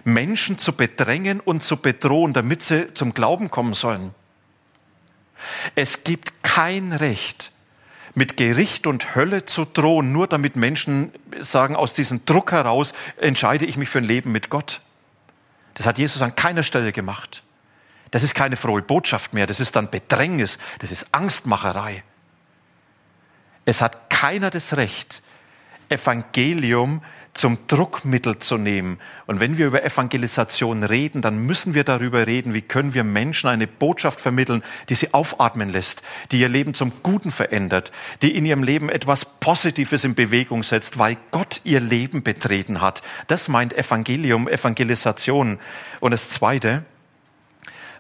Menschen 0.03 0.57
zu 0.57 0.74
bedrängen 0.74 1.39
und 1.39 1.63
zu 1.63 1.77
bedrohen, 1.77 2.34
damit 2.34 2.63
sie 2.63 2.93
zum 2.96 3.13
Glauben 3.13 3.51
kommen 3.51 3.75
sollen. 3.75 4.15
Es 5.75 6.03
gibt 6.03 6.43
kein 6.43 6.93
Recht, 6.93 7.51
mit 8.16 8.38
Gericht 8.38 8.88
und 8.88 9.16
Hölle 9.16 9.46
zu 9.46 9.66
drohen, 9.66 10.12
nur 10.12 10.28
damit 10.28 10.56
Menschen 10.56 11.12
sagen, 11.42 11.76
aus 11.76 11.94
diesem 11.94 12.26
Druck 12.26 12.52
heraus 12.52 12.94
entscheide 13.18 13.66
ich 13.66 13.78
mich 13.78 13.90
für 13.90 14.00
ein 14.00 14.04
Leben 14.04 14.32
mit 14.32 14.50
Gott. 14.50 14.82
Das 15.76 15.86
hat 15.86 15.98
Jesus 15.98 16.22
an 16.22 16.36
keiner 16.36 16.64
Stelle 16.64 16.92
gemacht. 16.92 17.44
Das 18.12 18.24
ist 18.24 18.34
keine 18.34 18.56
frohe 18.56 18.82
Botschaft 18.82 19.34
mehr, 19.34 19.48
das 19.48 19.60
ist 19.60 19.76
dann 19.76 19.90
Bedrängnis, 19.90 20.58
das 20.80 20.92
ist 20.92 21.08
Angstmacherei. 21.12 22.04
Es 23.66 23.82
hat 23.82 24.10
keiner 24.10 24.50
das 24.50 24.78
Recht, 24.78 25.22
Evangelium 25.90 27.02
zum 27.38 27.60
Druckmittel 27.67 28.39
zu 28.39 28.58
nehmen. 28.58 29.00
Und 29.27 29.39
wenn 29.39 29.58
wir 29.58 29.67
über 29.67 29.84
Evangelisation 29.84 30.84
reden, 30.84 31.22
dann 31.22 31.38
müssen 31.38 31.74
wir 31.74 31.84
darüber 31.84 32.25
reden, 32.25 32.53
wie 32.53 32.62
können 32.62 32.94
wir 32.94 33.03
Menschen 33.03 33.48
eine 33.48 33.67
Botschaft 33.67 34.20
vermitteln, 34.20 34.63
die 34.89 34.96
sie 34.96 35.13
aufatmen 35.13 35.70
lässt, 35.70 36.01
die 36.32 36.39
ihr 36.39 36.50
Leben 36.50 36.74
zum 36.74 36.91
Guten 37.03 37.32
verändert, 37.32 37.91
die 38.22 38.36
in 38.36 38.46
ihrem 38.46 38.63
Leben 38.63 38.89
etwas 38.89 39.25
Positives 39.25 40.03
in 40.03 40.15
Bewegung 40.15 40.63
setzt, 40.63 40.98
weil 40.98 41.17
Gott 41.32 41.62
ihr 41.63 41.79
Leben 41.79 42.24
betreten 42.24 42.82
hat. 42.82 43.01
Das 43.27 43.48
meint 43.48 43.77
Evangelium, 43.77 44.48
Evangelisation. 44.48 45.60
Und 46.00 46.12
das 46.12 46.29
Zweite, 46.29 46.84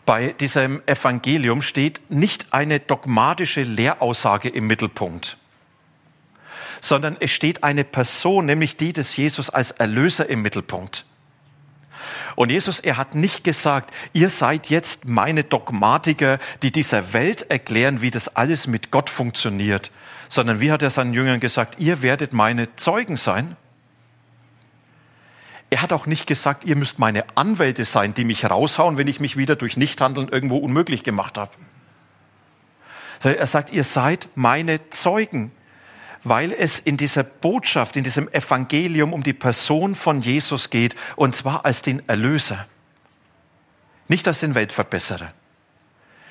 bei 0.05 0.33
diesem 0.39 0.81
Evangelium 0.87 1.61
steht 1.61 2.01
nicht 2.09 2.53
eine 2.53 2.79
dogmatische 2.79 3.61
Lehraussage 3.61 4.49
im 4.49 4.65
Mittelpunkt 4.65 5.37
sondern 6.81 7.17
es 7.19 7.31
steht 7.31 7.63
eine 7.63 7.83
Person, 7.83 8.45
nämlich 8.45 8.77
die 8.77 8.93
des 8.93 9.15
Jesus 9.17 9.49
als 9.49 9.71
Erlöser 9.71 10.29
im 10.29 10.41
Mittelpunkt. 10.41 11.05
Und 12.35 12.51
Jesus, 12.51 12.79
er 12.79 12.97
hat 12.97 13.15
nicht 13.15 13.43
gesagt, 13.43 13.91
ihr 14.13 14.29
seid 14.29 14.69
jetzt 14.69 15.05
meine 15.05 15.43
Dogmatiker, 15.43 16.37
die 16.61 16.71
dieser 16.71 17.13
Welt 17.13 17.49
erklären, 17.49 18.01
wie 18.01 18.11
das 18.11 18.35
alles 18.35 18.67
mit 18.67 18.91
Gott 18.91 19.09
funktioniert, 19.09 19.91
sondern 20.29 20.59
wie 20.59 20.71
hat 20.71 20.83
er 20.83 20.91
seinen 20.91 21.13
Jüngern 21.13 21.39
gesagt, 21.39 21.79
ihr 21.79 22.03
werdet 22.03 22.33
meine 22.33 22.75
Zeugen 22.75 23.17
sein. 23.17 23.55
Er 25.69 25.81
hat 25.81 25.91
auch 25.91 26.05
nicht 26.05 26.27
gesagt, 26.27 26.63
ihr 26.63 26.75
müsst 26.75 26.99
meine 26.99 27.25
Anwälte 27.35 27.85
sein, 27.85 28.13
die 28.13 28.23
mich 28.23 28.45
raushauen, 28.45 28.97
wenn 28.97 29.07
ich 29.07 29.19
mich 29.19 29.35
wieder 29.35 29.55
durch 29.55 29.75
Nichthandeln 29.75 30.29
irgendwo 30.29 30.57
unmöglich 30.57 31.03
gemacht 31.03 31.37
habe. 31.37 31.51
Er 33.23 33.47
sagt, 33.47 33.73
ihr 33.73 33.83
seid 33.83 34.29
meine 34.35 34.91
Zeugen 34.91 35.51
weil 36.23 36.51
es 36.51 36.79
in 36.79 36.97
dieser 36.97 37.23
Botschaft, 37.23 37.95
in 37.95 38.03
diesem 38.03 38.31
Evangelium 38.33 39.13
um 39.13 39.23
die 39.23 39.33
Person 39.33 39.95
von 39.95 40.21
Jesus 40.21 40.69
geht, 40.69 40.95
und 41.15 41.35
zwar 41.35 41.65
als 41.65 41.81
den 41.81 42.07
Erlöser. 42.07 42.65
Nicht 44.07 44.27
als 44.27 44.39
den 44.39 44.55
Weltverbesserer. 44.55 45.33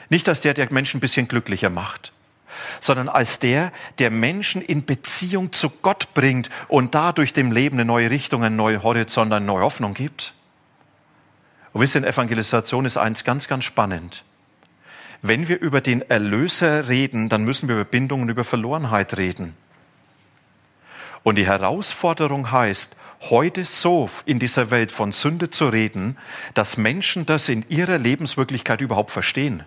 Nicht 0.09 0.29
als 0.29 0.41
der, 0.41 0.55
der 0.55 0.73
Menschen 0.73 0.99
ein 0.99 1.01
bisschen 1.01 1.29
glücklicher 1.29 1.71
macht, 1.71 2.13
sondern 2.81 3.09
als 3.09 3.39
der, 3.39 3.73
der 3.99 4.11
Menschen 4.11 4.63
in 4.63 4.85
Beziehung 4.85 5.53
zu 5.53 5.71
Gott 5.71 6.15
bringt 6.15 6.49
und 6.69 6.95
dadurch 6.95 7.33
dem 7.33 7.53
Leben 7.53 7.77
eine 7.77 7.85
neue 7.85 8.11
Richtung, 8.11 8.45
einen 8.45 8.57
neuen 8.57 8.83
Horizont, 8.83 9.33
eine 9.33 9.45
neue 9.45 9.63
Hoffnung 9.63 9.95
gibt. 9.95 10.33
Und 11.73 11.81
wisst 11.83 11.95
ihr, 11.95 11.99
in 11.99 12.05
Evangelisation 12.05 12.87
ist 12.87 12.97
eins 12.97 13.25
ganz, 13.25 13.49
ganz 13.49 13.65
spannend. 13.65 14.25
Wenn 15.23 15.49
wir 15.49 15.61
über 15.61 15.81
den 15.81 16.03
Erlöser 16.03 16.89
reden, 16.89 17.29
dann 17.29 17.45
müssen 17.45 17.69
wir 17.69 17.75
über 17.75 17.85
Bindung 17.85 18.23
und 18.23 18.29
über 18.29 18.45
Verlorenheit 18.45 19.17
reden. 19.17 19.57
Und 21.27 21.35
die 21.35 21.47
Herausforderung 21.49 22.53
heißt, 22.53 22.95
heute 23.31 23.65
so 23.65 24.09
in 24.27 24.39
dieser 24.39 24.71
Welt 24.71 24.93
von 24.93 25.11
Sünde 25.11 25.51
zu 25.51 25.67
reden, 25.67 26.17
dass 26.55 26.77
Menschen 26.77 27.27
das 27.27 27.49
in 27.49 27.69
ihrer 27.69 27.99
Lebenswirklichkeit 27.99 28.81
überhaupt 28.81 29.11
verstehen. 29.11 29.65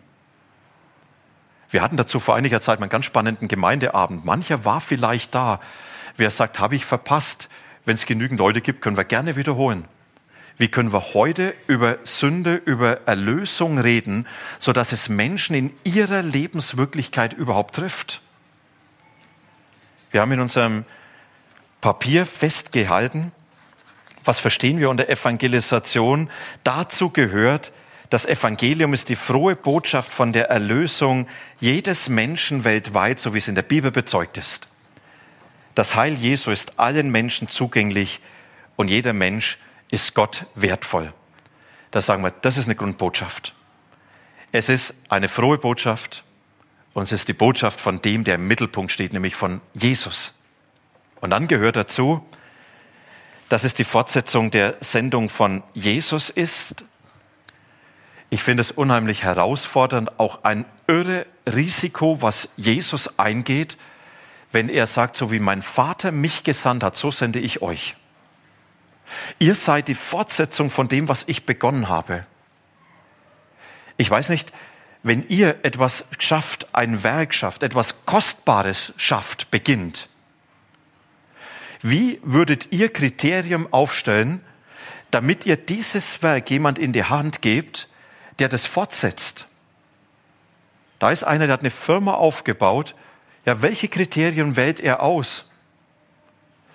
Wir 1.70 1.82
hatten 1.82 1.98
dazu 1.98 2.22
vor 2.22 2.38
einiger 2.38 2.62
Zeit 2.62 2.80
mal 2.80 2.86
einen 2.86 2.92
ganz 2.92 3.08
spannenden 3.08 3.50
Gemeindeabend. 3.50 4.24
Mancher 4.24 4.63
war 4.63 4.80
vielleicht 4.80 5.36
da. 5.36 5.60
Wer 6.16 6.32
sagt, 6.32 6.60
habe 6.60 6.78
ich 6.78 6.86
verpasst? 6.86 7.50
Wenn 7.84 7.96
es 7.96 8.06
genügend 8.06 8.39
Leute 8.39 8.62
gibt, 8.62 8.82
können 8.82 8.96
wir 8.96 9.04
gerne 9.04 9.36
wiederholen. 9.36 9.84
Wie 10.58 10.70
können 10.70 10.94
wir 10.94 11.13
heute 11.13 11.54
über 11.68 11.98
Sünde, 12.06 12.56
über 12.56 13.06
Erlösung 13.06 13.80
reden, 13.80 14.28
so 14.60 14.72
dass 14.72 14.94
es 14.94 15.10
Menschen 15.10 15.58
in 15.58 15.74
ihrer 15.84 16.22
Lebenswirklichkeit 16.22 17.34
überhaupt 17.34 17.75
trifft? 17.75 18.22
Wir 20.12 20.22
haben 20.22 20.32
in 20.32 20.39
unserem 20.39 20.86
Papier 21.81 22.25
festgehalten. 22.25 23.31
Was 24.25 24.39
verstehen 24.39 24.79
wir 24.79 24.89
unter 24.89 25.09
Evangelisation? 25.09 26.29
Dazu 26.63 27.09
gehört, 27.09 27.71
das 28.09 28.25
Evangelium 28.25 28.93
ist 28.93 29.09
die 29.09 29.15
frohe 29.15 29.55
Botschaft 29.55 30.12
von 30.12 30.33
der 30.33 30.50
Erlösung 30.50 31.27
jedes 31.59 32.09
Menschen 32.09 32.63
weltweit, 32.63 33.19
so 33.19 33.33
wie 33.33 33.38
es 33.38 33.48
in 33.48 33.55
der 33.55 33.62
Bibel 33.62 33.91
bezeugt 33.91 34.38
ist. 34.38 34.67
Das 35.75 35.95
Heil 35.95 36.13
Jesu 36.15 36.51
ist 36.51 36.79
allen 36.79 37.12
Menschen 37.12 37.48
zugänglich 37.48 38.19
und 38.75 38.89
jeder 38.89 39.13
Mensch 39.13 39.57
ist 39.91 40.15
Gott 40.15 40.45
wertvoll. 40.55 41.13
Da 41.91 42.01
sagen 42.01 42.24
wir, 42.24 42.31
das 42.31 42.57
ist 42.57 42.65
eine 42.65 42.75
Grundbotschaft. 42.75 43.55
Es 44.51 44.69
ist 44.69 44.95
eine 45.09 45.29
frohe 45.29 45.57
Botschaft 45.57 46.24
und 46.93 47.03
es 47.03 47.12
ist 47.12 47.27
die 47.27 47.33
Botschaft 47.33 47.79
von 47.79 48.01
dem, 48.01 48.24
der 48.24 48.36
im 48.36 48.48
Mittelpunkt 48.48 48.91
steht, 48.91 49.13
nämlich 49.13 49.36
von 49.36 49.62
Jesus. 49.74 50.33
Und 51.21 51.31
dann 51.31 51.47
gehört 51.47 51.75
dazu, 51.75 52.25
dass 53.49 53.63
es 53.63 53.73
die 53.73 53.83
Fortsetzung 53.83 54.51
der 54.51 54.75
Sendung 54.79 55.29
von 55.29 55.63
Jesus 55.73 56.29
ist. 56.29 56.85
Ich 58.29 58.43
finde 58.43 58.61
es 58.61 58.71
unheimlich 58.71 59.23
herausfordernd, 59.23 60.19
auch 60.19 60.43
ein 60.43 60.65
irre 60.88 61.25
Risiko, 61.47 62.21
was 62.21 62.49
Jesus 62.57 63.17
eingeht, 63.17 63.77
wenn 64.51 64.69
er 64.69 64.88
sagt, 64.88 65.17
so 65.17 65.31
wie 65.31 65.39
mein 65.39 65.61
Vater 65.61 66.11
mich 66.11 66.43
gesandt 66.43 66.83
hat, 66.83 66.95
so 66.95 67.11
sende 67.11 67.39
ich 67.39 67.61
euch. 67.61 67.95
Ihr 69.39 69.55
seid 69.55 69.88
die 69.88 69.95
Fortsetzung 69.95 70.69
von 70.69 70.88
dem, 70.88 71.07
was 71.07 71.23
ich 71.27 71.45
begonnen 71.45 71.89
habe. 71.89 72.25
Ich 73.97 74.09
weiß 74.09 74.29
nicht, 74.29 74.51
wenn 75.01 75.27
ihr 75.27 75.63
etwas 75.63 76.05
schafft, 76.19 76.73
ein 76.73 77.03
Werk 77.03 77.33
schafft, 77.33 77.63
etwas 77.63 78.05
Kostbares 78.05 78.93
schafft, 78.97 79.49
beginnt, 79.49 80.09
wie 81.81 82.19
würdet 82.24 82.71
ihr 82.71 82.91
Kriterium 82.91 83.71
aufstellen, 83.71 84.41
damit 85.12 85.45
ihr 85.45 85.55
dieses 85.55 86.21
Werk 86.21 86.50
jemand 86.51 86.77
in 86.77 86.93
die 86.93 87.03
Hand 87.03 87.41
gebt, 87.41 87.88
der 88.39 88.50
das 88.50 88.65
fortsetzt? 88.65 89.48
Da 91.00 91.12
ist 91.12 91.24
einer, 91.24 91.48
der 91.48 91.53
hat 91.53 91.62
eine 91.62 91.71
Firma 91.71 92.13
aufgebaut. 92.13 92.93
Ja, 93.45 93.62
welche 93.62 93.88
Kriterien 93.88 94.57
wählt 94.57 94.81
er 94.81 95.01
aus? 95.01 95.50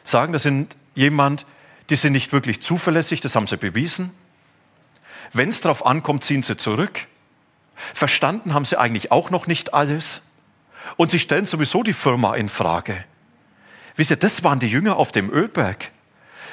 Sagen, 0.02 0.32
das 0.32 0.42
sind 0.42 0.74
jemand, 0.94 1.44
die 1.90 1.96
sind 1.96 2.12
nicht 2.12 2.32
wirklich 2.32 2.62
zuverlässig, 2.62 3.20
das 3.20 3.36
haben 3.36 3.46
sie 3.46 3.58
bewiesen. 3.58 4.10
Wenn 5.34 5.50
es 5.50 5.60
darauf 5.60 5.84
ankommt, 5.84 6.24
ziehen 6.24 6.42
sie 6.42 6.56
zurück. 6.56 7.06
Verstanden 7.92 8.54
haben 8.54 8.64
sie 8.64 8.78
eigentlich 8.78 9.12
auch 9.12 9.30
noch 9.30 9.46
nicht 9.46 9.74
alles. 9.74 10.22
Und 10.96 11.10
sie 11.10 11.18
stellen 11.18 11.46
sowieso 11.46 11.82
die 11.82 11.92
Firma 11.92 12.34
in 12.34 12.48
Frage. 12.48 13.04
Wisst 13.96 14.10
ihr, 14.10 14.16
das 14.16 14.42
waren 14.42 14.58
die 14.58 14.68
Jünger 14.68 14.96
auf 14.96 15.12
dem 15.12 15.30
Ölberg. 15.30 15.90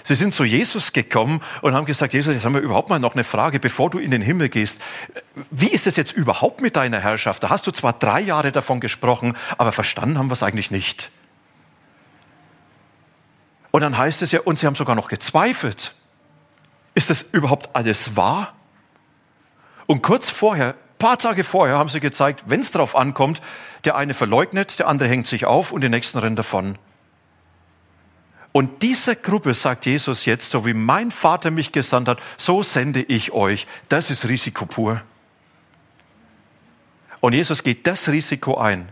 Sie 0.04 0.16
sind 0.16 0.34
zu 0.34 0.44
Jesus 0.44 0.94
gekommen 0.94 1.42
und 1.62 1.74
haben 1.74 1.86
gesagt, 1.86 2.14
Jesus, 2.14 2.34
jetzt 2.34 2.46
haben 2.46 2.54
wir 2.54 2.62
überhaupt 2.62 2.90
mal 2.90 3.00
noch 3.00 3.14
eine 3.14 3.24
Frage, 3.24 3.60
bevor 3.60 3.90
du 3.90 4.00
in 4.00 4.12
den 4.12 4.22
Himmel 4.22 4.50
gehst. 4.50 4.80
Wie 5.52 5.68
ist 5.68 5.86
es 5.86 5.96
jetzt 5.96 6.12
überhaupt 6.12 6.62
mit 6.62 6.76
deiner 6.76 7.00
Herrschaft? 7.00 7.44
Da 7.44 7.50
hast 7.50 7.68
du 7.68 7.72
zwar 7.72 7.94
drei 7.94 8.20
Jahre 8.20 8.52
davon 8.52 8.80
gesprochen, 8.80 9.38
aber 9.58 9.72
verstanden 9.72 10.18
haben 10.18 10.30
wir 10.30 10.34
es 10.34 10.44
eigentlich 10.44 10.72
nicht. 10.72 11.12
Und 13.70 13.82
dann 13.82 13.98
heißt 13.98 14.22
es 14.22 14.32
ja, 14.32 14.42
und 14.42 14.60
sie 14.60 14.68
haben 14.68 14.76
sogar 14.76 14.96
noch 14.96 15.08
gezweifelt. 15.08 15.94
Ist 16.94 17.10
das 17.10 17.22
überhaupt 17.32 17.70
alles 17.74 18.16
wahr? 18.16 18.54
Und 19.86 20.02
kurz 20.02 20.30
vorher, 20.30 20.76
paar 21.00 21.18
Tage 21.18 21.44
vorher, 21.44 21.78
haben 21.78 21.90
sie 21.90 22.00
gezeigt, 22.00 22.44
wenn 22.48 22.60
es 22.60 22.72
darauf 22.72 22.96
ankommt, 22.96 23.42
der 23.86 23.96
eine 23.96 24.14
verleugnet, 24.14 24.80
der 24.80 24.88
andere 24.88 25.10
hängt 25.10 25.28
sich 25.28 25.46
auf 25.46 25.72
und 25.72 25.82
die 25.82 25.90
nächsten 25.90 26.18
rennen 26.18 26.36
davon. 26.36 26.78
Und 28.52 28.82
dieser 28.82 29.16
Gruppe 29.16 29.54
sagt 29.54 29.86
Jesus 29.86 30.26
jetzt, 30.26 30.50
so 30.50 30.66
wie 30.66 30.74
mein 30.74 31.12
Vater 31.12 31.52
mich 31.52 31.72
gesandt 31.72 32.08
hat, 32.10 32.20
so 32.38 32.64
sende 32.64 33.02
ich 33.02 33.32
euch. 33.32 33.66
Das 33.88 34.12
ist 34.12 34.28
Risiko 34.28 34.66
pur. 34.66 35.02
Und 37.22 37.34
Jesus 37.34 37.64
geht 37.64 37.88
das 37.88 38.10
Risiko 38.10 38.58
ein 38.58 38.90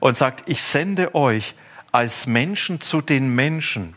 und 0.00 0.18
sagt, 0.18 0.42
ich 0.46 0.62
sende 0.62 1.14
euch 1.14 1.54
als 1.90 2.26
Menschen 2.26 2.80
zu 2.80 3.00
den 3.00 3.34
Menschen, 3.34 3.94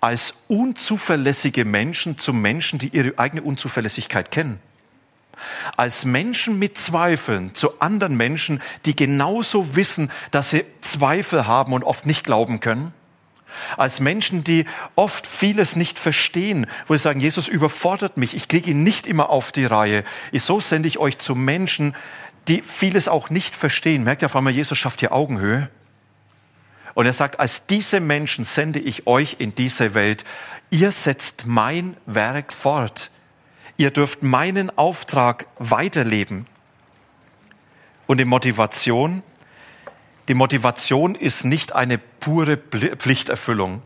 als 0.00 0.34
unzuverlässige 0.48 1.64
Menschen 1.64 2.18
zu 2.18 2.34
Menschen, 2.34 2.78
die 2.78 2.88
ihre 2.88 3.18
eigene 3.18 3.42
Unzuverlässigkeit 3.42 4.30
kennen. 4.30 4.60
Als 5.76 6.04
Menschen 6.04 6.58
mit 6.58 6.76
Zweifeln 6.76 7.54
zu 7.54 7.80
anderen 7.80 8.16
Menschen, 8.16 8.60
die 8.84 8.94
genauso 8.94 9.74
wissen, 9.74 10.10
dass 10.30 10.50
sie 10.50 10.64
Zweifel 10.82 11.46
haben 11.46 11.72
und 11.72 11.84
oft 11.84 12.04
nicht 12.04 12.24
glauben 12.24 12.60
können 12.60 12.92
als 13.76 14.00
Menschen, 14.00 14.44
die 14.44 14.64
oft 14.96 15.26
vieles 15.26 15.76
nicht 15.76 15.98
verstehen, 15.98 16.66
wo 16.86 16.94
sie 16.94 17.00
sagen, 17.00 17.20
Jesus 17.20 17.48
überfordert 17.48 18.16
mich, 18.16 18.34
ich 18.34 18.48
kriege 18.48 18.70
ihn 18.70 18.82
nicht 18.82 19.06
immer 19.06 19.30
auf 19.30 19.52
die 19.52 19.64
Reihe. 19.64 20.04
So 20.32 20.60
sende 20.60 20.88
ich 20.88 20.98
euch 20.98 21.18
zu 21.18 21.34
Menschen, 21.34 21.94
die 22.48 22.62
vieles 22.62 23.08
auch 23.08 23.30
nicht 23.30 23.56
verstehen. 23.56 24.04
Merkt 24.04 24.22
ihr 24.22 24.26
auf 24.26 24.36
einmal, 24.36 24.52
Jesus 24.52 24.76
schafft 24.78 25.00
hier 25.00 25.12
Augenhöhe. 25.12 25.70
Und 26.94 27.06
er 27.06 27.12
sagt, 27.12 27.40
als 27.40 27.66
diese 27.66 28.00
Menschen 28.00 28.44
sende 28.44 28.78
ich 28.78 29.06
euch 29.06 29.36
in 29.38 29.54
diese 29.54 29.94
Welt. 29.94 30.24
Ihr 30.70 30.92
setzt 30.92 31.46
mein 31.46 31.96
Werk 32.06 32.52
fort. 32.52 33.10
Ihr 33.76 33.90
dürft 33.90 34.22
meinen 34.22 34.76
Auftrag 34.76 35.46
weiterleben. 35.58 36.46
Und 38.06 38.18
die 38.18 38.24
Motivation, 38.24 39.22
die 40.28 40.34
Motivation 40.34 41.14
ist 41.14 41.44
nicht 41.44 41.72
eine 41.74 41.98
pure 41.98 42.56
Pflichterfüllung. 42.56 43.82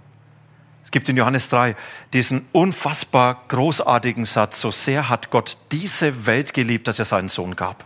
Es 0.85 0.91
gibt 0.91 1.09
in 1.09 1.17
Johannes 1.17 1.49
3 1.49 1.75
diesen 2.13 2.47
unfassbar 2.53 3.45
großartigen 3.49 4.25
Satz, 4.25 4.61
so 4.61 4.71
sehr 4.71 5.09
hat 5.09 5.31
Gott 5.31 5.59
diese 5.73 6.27
Welt 6.27 6.55
geliebt, 6.55 6.87
dass 6.87 6.99
er 6.99 7.05
seinen 7.05 7.29
Sohn 7.29 7.57
gab. 7.57 7.85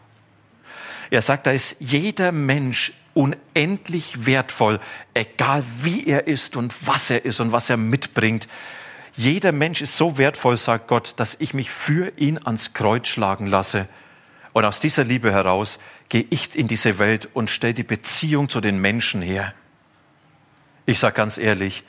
Er 1.11 1.23
sagt, 1.23 1.47
da 1.47 1.50
ist 1.50 1.76
jeder 1.78 2.30
Mensch 2.30 2.92
unendlich 3.14 4.26
wertvoll, 4.26 4.80
egal 5.14 5.64
wie 5.80 6.07
er 6.07 6.26
ist 6.26 6.57
und 6.57 6.75
was 6.87 7.11
er 7.11 7.25
ist 7.25 7.40
und 7.40 7.52
was 7.52 7.71
er 7.71 7.76
mitbringt. 7.76 8.49
Jeder 9.14 9.52
Mensch 9.52 9.80
ist 9.80 9.97
so 9.97 10.19
wertvoll, 10.19 10.57
sagt 10.57 10.87
Gott, 10.87 11.14
dass 11.16 11.37
ich 11.40 11.54
mich 11.54 11.71
für 11.71 12.12
ihn 12.16 12.38
ans 12.45 12.75
Kreuz 12.75 13.09
schlagen 13.09 13.47
lasse. 13.47 13.88
Und 14.52 14.64
aus 14.64 14.80
dieser 14.80 15.04
Liebe 15.04 15.33
heraus 15.33 15.78
gehe 16.11 16.26
ich 16.29 16.55
in 16.55 16.69
diese 16.69 16.99
Welt 16.99 17.29
und 17.33 17.50
stelle 17.50 17.73
die 17.73 17.85
Beziehung 17.85 18.50
zu 18.50 18.61
den 18.61 18.79
Menschen 18.79 19.23
her. 19.23 19.55
Ich 20.85 20.99
sage 20.99 21.14
ganz 21.14 21.38
ehrlich, 21.38 21.85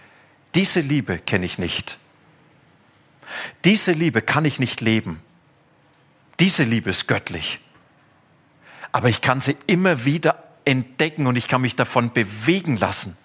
diese 0.56 0.80
Liebe 0.80 1.18
kenne 1.18 1.46
ich 1.46 1.58
nicht. 1.58 1.98
Diese 3.66 3.92
Liebe 3.92 4.22
kann 4.22 4.46
ich 4.46 4.60
nicht 4.60 4.80
leben. 4.80 5.22
Diese 6.40 6.63
Liebe 6.63 6.92
ist 6.92 7.08
göttlich. 7.08 7.60
Aber 8.92 9.10
ich 9.10 9.22
kann 9.22 9.41
sie 9.41 9.58
immer 9.67 10.06
wieder 10.06 10.43
entdecken 10.65 11.28
und 11.28 11.36
ich 11.36 11.48
kann 11.48 11.62
mich 11.62 11.76
davon 11.76 12.13
bewegen 12.13 12.78
lassen. 12.78 13.17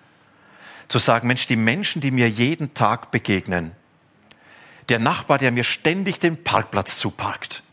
Zu 0.88 0.98
sagen, 0.98 1.28
Mensch, 1.28 1.46
die 1.46 1.56
Menschen, 1.56 2.00
die 2.00 2.10
mir 2.10 2.30
jeden 2.30 2.72
Tag 2.74 3.10
begegnen, 3.10 3.72
der 4.88 5.00
Nachbar, 5.00 5.38
der 5.38 5.50
mir 5.50 5.64
ständig 5.64 6.20
den 6.20 6.42
Parkplatz 6.42 6.98
zuparkt, 6.98 7.64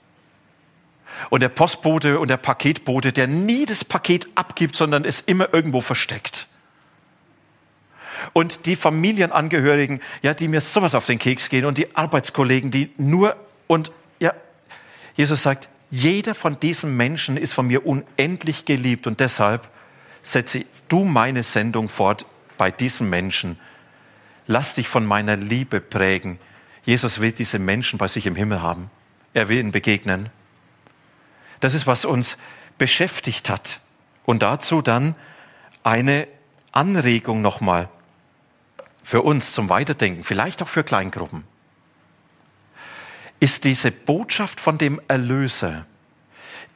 und 1.30 1.42
der 1.42 1.50
Postbote 1.50 2.20
und 2.20 2.30
der 2.30 2.38
Paketbote, 2.38 3.12
der 3.12 3.28
nie 3.28 3.66
das 3.66 3.84
Paket 3.84 4.28
abgibt, 4.36 4.76
sondern 4.76 5.06
es 5.06 5.22
immer 5.22 5.54
irgendwo 5.54 5.82
versteckt. 5.82 6.48
Und 8.32 8.66
die 8.66 8.76
Familienangehörigen, 8.76 10.02
ja, 10.22 10.34
die 10.34 10.48
mir 10.48 10.62
sowas 10.62 10.96
auf 10.96 11.06
den 11.06 11.20
Keks 11.20 11.50
gehen 11.50 11.66
und 11.66 11.78
die 11.78 11.96
Arbeitskollegen, 11.96 12.72
die 12.72 12.92
nur 12.98 13.36
und 13.68 13.92
ja, 14.20 14.34
Jesus 15.16 15.44
sagt, 15.44 15.68
jeder 15.90 16.34
von 16.34 16.60
diesen 16.60 16.96
Menschen 16.98 17.38
ist 17.38 17.54
von 17.54 17.68
mir 17.68 17.86
unendlich 17.86 18.66
geliebt 18.66 19.06
und 19.06 19.20
deshalb 19.20 19.70
setze 20.24 20.66
du 20.88 21.04
meine 21.04 21.44
Sendung 21.44 21.90
fort 21.90 22.26
bei 22.58 22.72
diesen 22.72 23.10
Menschen. 23.10 23.60
Lass 24.48 24.74
dich 24.74 24.88
von 24.88 25.06
meiner 25.06 25.36
Liebe 25.36 25.82
prägen. 25.82 26.40
Jesus 26.84 27.20
will 27.20 27.32
diese 27.32 27.60
Menschen 27.60 28.00
bei 28.00 28.08
sich 28.08 28.26
im 28.26 28.36
Himmel 28.36 28.62
haben. 28.62 28.90
Er 29.34 29.50
will 29.50 29.60
ihnen 29.60 29.72
begegnen. 29.72 30.30
Das 31.64 31.74
ist, 31.74 31.88
was 31.88 32.04
uns 32.04 32.36
beschäftigt 32.78 33.50
hat. 33.50 33.80
Und 34.26 34.44
dazu 34.44 34.82
dann 34.82 35.16
eine 35.82 36.28
Anregung 36.74 37.42
nochmal 37.42 37.88
für 39.02 39.22
uns 39.22 39.54
zum 39.54 39.70
Weiterdenken, 39.70 40.26
vielleicht 40.26 40.62
auch 40.62 40.68
für 40.68 40.84
Kleingruppen. 40.84 41.46
Ist 43.40 43.64
diese 43.64 43.92
Botschaft 43.92 44.60
von 44.60 44.78
dem 44.78 45.00
Erlöser 45.08 45.86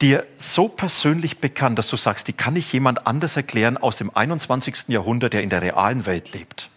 dir 0.01 0.25
so 0.37 0.69
persönlich 0.69 1.39
bekannt, 1.39 1.77
dass 1.77 1.89
du 1.89 1.97
sagst, 1.97 2.29
die 2.29 2.33
kann 2.33 2.55
ich 2.55 2.71
jemand 2.71 3.07
anders 3.07 3.35
erklären 3.35 3.75
aus 3.75 3.97
dem 3.97 4.15
21. 4.15 4.85
Jahrhundert, 4.87 5.33
der 5.33 5.43
in 5.43 5.49
der 5.49 5.61
realen 5.61 6.05
Welt 6.05 6.31
lebt? 6.31 6.69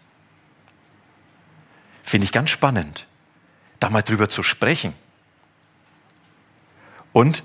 Finde 2.03 2.25
ich 2.25 2.33
ganz 2.33 2.51
spannend, 2.51 3.07
da 3.79 3.89
mal 3.89 4.03
drüber 4.03 4.29
zu 4.29 4.43
sprechen. 4.43 4.95
Und 7.13 7.45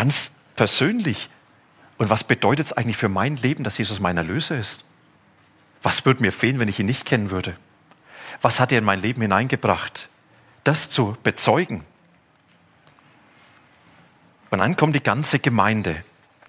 ganz 0.00 0.32
persönlich. 0.56 1.28
Und 1.98 2.08
was 2.08 2.24
bedeutet 2.24 2.64
es 2.64 2.72
eigentlich 2.72 2.96
für 2.96 3.10
mein 3.10 3.36
Leben, 3.36 3.64
dass 3.64 3.76
Jesus 3.76 4.00
mein 4.00 4.16
Erlöser 4.16 4.58
ist? 4.58 4.82
Was 5.82 6.06
würde 6.06 6.22
mir 6.22 6.32
fehlen, 6.32 6.58
wenn 6.58 6.68
ich 6.68 6.80
ihn 6.80 6.86
nicht 6.86 7.04
kennen 7.04 7.30
würde? 7.30 7.54
Was 8.40 8.60
hat 8.60 8.72
er 8.72 8.78
in 8.78 8.84
mein 8.84 9.02
Leben 9.02 9.20
hineingebracht? 9.20 10.08
Das 10.64 10.88
zu 10.88 11.18
bezeugen. 11.22 11.84
Und 14.48 14.60
dann 14.60 14.74
kommt 14.74 14.94
die 14.94 15.02
ganze 15.02 15.38
Gemeinde. 15.38 16.02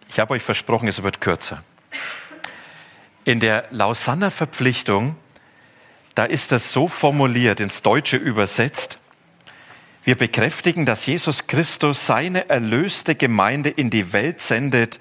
Ich 0.08 0.22
habe 0.22 0.34
euch 0.34 0.44
versprochen, 0.44 0.88
es 0.88 1.04
wird 1.04 1.20
kürzer. 1.20 1.62
In 3.26 3.42
der 3.42 3.66
Lausanner 3.72 4.32
Verpflichtung, 4.32 5.18
da 6.16 6.24
ist 6.24 6.54
das 6.54 6.72
so 6.72 6.88
formuliert, 6.88 7.60
ins 7.60 7.82
Deutsche 7.82 8.16
übersetzt, 8.16 9.01
wir 10.04 10.16
bekräftigen, 10.16 10.86
dass 10.86 11.06
Jesus 11.06 11.48
Christus 11.48 12.08
seine 12.08 12.50
erlöste 12.50 13.16
Gemeinde 13.16 13.70
in 13.70 13.90
die 13.90 14.14
Welt 14.14 14.42
sendet, 14.42 15.00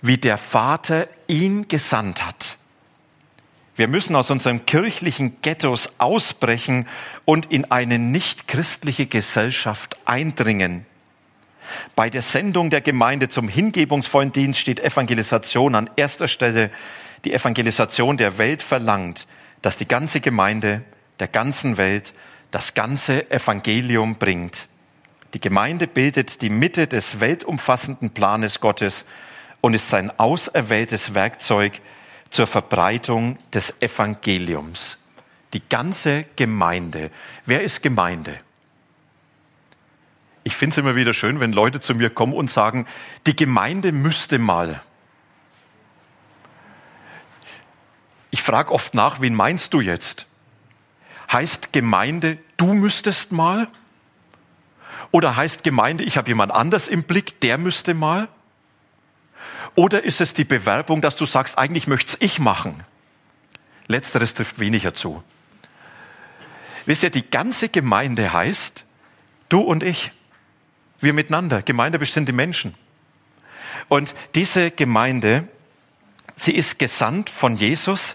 wie 0.00 0.18
der 0.18 0.38
Vater 0.38 1.08
ihn 1.28 1.68
gesandt 1.68 2.24
hat. 2.26 2.56
Wir 3.76 3.88
müssen 3.88 4.14
aus 4.14 4.30
unseren 4.30 4.66
kirchlichen 4.66 5.40
Ghettos 5.42 5.94
ausbrechen 5.98 6.86
und 7.24 7.50
in 7.50 7.70
eine 7.70 7.98
nichtchristliche 7.98 9.06
Gesellschaft 9.06 9.96
eindringen. 10.04 10.86
Bei 11.96 12.08
der 12.08 12.22
Sendung 12.22 12.70
der 12.70 12.82
Gemeinde 12.82 13.28
zum 13.28 13.48
hingebungsvollen 13.48 14.32
Dienst 14.32 14.60
steht 14.60 14.80
Evangelisation 14.80 15.74
an 15.74 15.90
erster 15.96 16.28
Stelle. 16.28 16.70
Die 17.24 17.32
Evangelisation 17.32 18.16
der 18.16 18.38
Welt 18.38 18.62
verlangt, 18.62 19.26
dass 19.60 19.76
die 19.76 19.88
ganze 19.88 20.20
Gemeinde 20.20 20.82
der 21.18 21.28
ganzen 21.28 21.76
Welt 21.76 22.14
das 22.54 22.74
ganze 22.74 23.28
Evangelium 23.32 24.14
bringt. 24.14 24.68
Die 25.34 25.40
Gemeinde 25.40 25.88
bildet 25.88 26.40
die 26.40 26.50
Mitte 26.50 26.86
des 26.86 27.18
weltumfassenden 27.18 28.10
Planes 28.10 28.60
Gottes 28.60 29.06
und 29.60 29.74
ist 29.74 29.90
sein 29.90 30.16
auserwähltes 30.20 31.14
Werkzeug 31.14 31.80
zur 32.30 32.46
Verbreitung 32.46 33.38
des 33.52 33.74
Evangeliums. 33.80 34.98
Die 35.52 35.68
ganze 35.68 36.26
Gemeinde. 36.36 37.10
Wer 37.44 37.62
ist 37.64 37.82
Gemeinde? 37.82 38.38
Ich 40.44 40.54
finde 40.54 40.74
es 40.74 40.78
immer 40.78 40.94
wieder 40.94 41.12
schön, 41.12 41.40
wenn 41.40 41.52
Leute 41.52 41.80
zu 41.80 41.92
mir 41.96 42.10
kommen 42.10 42.34
und 42.34 42.52
sagen, 42.52 42.86
die 43.26 43.34
Gemeinde 43.34 43.90
müsste 43.90 44.38
mal. 44.38 44.80
Ich 48.30 48.42
frage 48.42 48.70
oft 48.70 48.94
nach, 48.94 49.20
wen 49.20 49.34
meinst 49.34 49.74
du 49.74 49.80
jetzt? 49.80 50.28
Heißt 51.34 51.72
Gemeinde, 51.72 52.38
du 52.56 52.74
müsstest 52.74 53.32
mal? 53.32 53.66
Oder 55.10 55.34
heißt 55.34 55.64
Gemeinde, 55.64 56.04
ich 56.04 56.16
habe 56.16 56.28
jemand 56.28 56.52
anders 56.52 56.86
im 56.86 57.02
Blick, 57.02 57.40
der 57.40 57.58
müsste 57.58 57.92
mal? 57.92 58.28
Oder 59.74 60.04
ist 60.04 60.20
es 60.20 60.32
die 60.34 60.44
Bewerbung, 60.44 61.00
dass 61.00 61.16
du 61.16 61.26
sagst, 61.26 61.58
eigentlich 61.58 61.88
möchte 61.88 62.16
ich 62.20 62.38
machen? 62.38 62.84
Letzteres 63.88 64.34
trifft 64.34 64.60
weniger 64.60 64.94
zu. 64.94 65.24
wisst 66.86 67.02
ihr, 67.02 67.10
die 67.10 67.28
ganze 67.28 67.68
Gemeinde 67.68 68.32
heißt 68.32 68.84
du 69.48 69.58
und 69.58 69.82
ich. 69.82 70.12
Wir 71.00 71.14
miteinander. 71.14 71.62
Gemeinde 71.62 71.98
bestimmt 71.98 72.28
die 72.28 72.32
Menschen. 72.32 72.76
Und 73.88 74.14
diese 74.36 74.70
Gemeinde, 74.70 75.48
sie 76.36 76.52
ist 76.52 76.78
gesandt 76.78 77.28
von 77.28 77.56
Jesus 77.56 78.14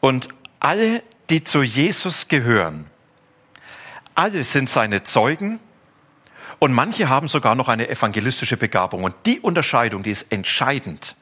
und 0.00 0.30
alle, 0.58 1.02
die 1.30 1.44
zu 1.44 1.62
Jesus 1.62 2.28
gehören, 2.28 2.86
alle 4.14 4.44
sind 4.44 4.68
seine 4.68 5.04
Zeugen 5.04 5.60
und 6.58 6.72
manche 6.72 7.08
haben 7.08 7.28
sogar 7.28 7.54
noch 7.54 7.68
eine 7.68 7.88
evangelistische 7.88 8.56
Begabung. 8.56 9.04
Und 9.04 9.14
die 9.26 9.38
Unterscheidung, 9.40 10.02
die 10.02 10.10
ist 10.10 10.26
entscheidend. 10.30 11.14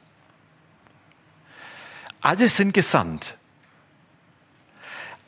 Alle 2.21 2.49
sind 2.49 2.73
gesandt. 2.73 3.35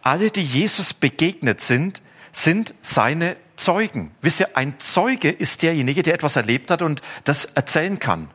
Alle, 0.02 0.32
die 0.32 0.44
Jesus 0.44 0.94
begegnet 0.94 1.62
sind, 1.62 2.02
sind 2.32 2.74
seine 2.82 3.36
Zeugen. 3.56 4.12
Wisst 4.22 4.40
ihr, 4.40 4.56
ein 4.58 4.80
Zeuge 4.80 5.30
ist 5.30 5.62
derjenige, 5.62 6.02
der 6.02 6.16
etwas 6.16 6.38
erlebt 6.38 6.72
hat 6.72 6.82
und 6.82 7.02
das 7.26 7.46
erzählen 7.46 8.00
kann. 8.00 8.32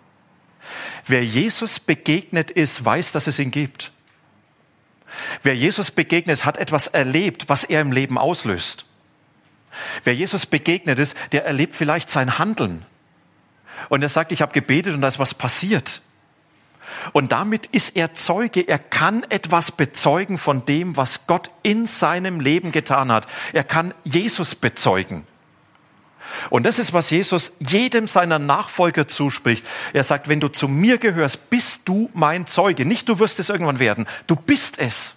Wer 1.07 1.25
Jesus 1.25 1.81
begegnet 1.81 2.51
ist, 2.51 2.85
weiß, 2.85 3.13
dass 3.13 3.27
es 3.27 3.39
ihn 3.39 3.51
gibt. 3.51 3.94
Wer 5.43 5.57
Jesus 5.57 5.91
begegnet, 5.91 6.45
hat 6.45 6.57
etwas 6.57 6.87
erlebt, 6.87 7.49
was 7.49 7.65
er 7.65 7.81
im 7.81 7.93
Leben 7.93 8.19
auslöst. 8.19 8.85
Wer 10.05 10.15
Jesus 10.15 10.47
begegnet 10.47 10.99
ist, 10.99 11.15
der 11.33 11.45
erlebt 11.47 11.75
vielleicht 11.75 12.11
sein 12.11 12.39
Handeln. 12.39 12.85
Und 13.89 14.03
er 14.03 14.09
sagt, 14.09 14.33
ich 14.33 14.43
habe 14.43 14.53
gebetet 14.53 14.95
und 14.95 15.01
da 15.01 15.09
ist 15.09 15.19
was 15.19 15.35
passiert. 15.35 16.01
Und 17.13 17.33
damit 17.33 17.67
ist 17.67 17.97
er 17.97 18.15
Zeuge. 18.15 18.67
Er 18.67 18.79
kann 18.79 19.25
etwas 19.29 19.73
bezeugen 19.73 20.39
von 20.39 20.65
dem, 20.65 20.97
was 20.97 21.27
Gott 21.27 21.51
in 21.63 21.87
seinem 21.87 22.41
Leben 22.41 22.73
getan 22.73 23.11
hat. 23.11 23.27
Er 23.53 23.65
kann 23.65 23.93
Jesus 24.05 24.55
bezeugen. 24.55 25.27
Und 26.51 26.65
das 26.65 26.79
ist, 26.79 26.93
was 26.93 27.11
Jesus 27.11 27.53
jedem 27.59 28.07
seiner 28.09 28.39
Nachfolger 28.39 29.09
zuspricht. 29.09 29.67
Er 29.93 30.05
sagt, 30.05 30.29
wenn 30.29 30.41
du 30.41 30.49
zu 30.49 30.69
mir 30.69 30.99
gehörst, 30.99 31.51
bist 31.51 31.83
du 31.87 32.11
mein 32.15 32.47
Zeuge. 32.47 32.85
Nicht 32.85 33.09
du 33.09 33.19
wirst 33.19 33.41
es 33.41 33.49
irgendwann 33.49 33.79
werden, 33.79 34.07
du 34.27 34.37
bist 34.37 34.79
es. 34.79 35.15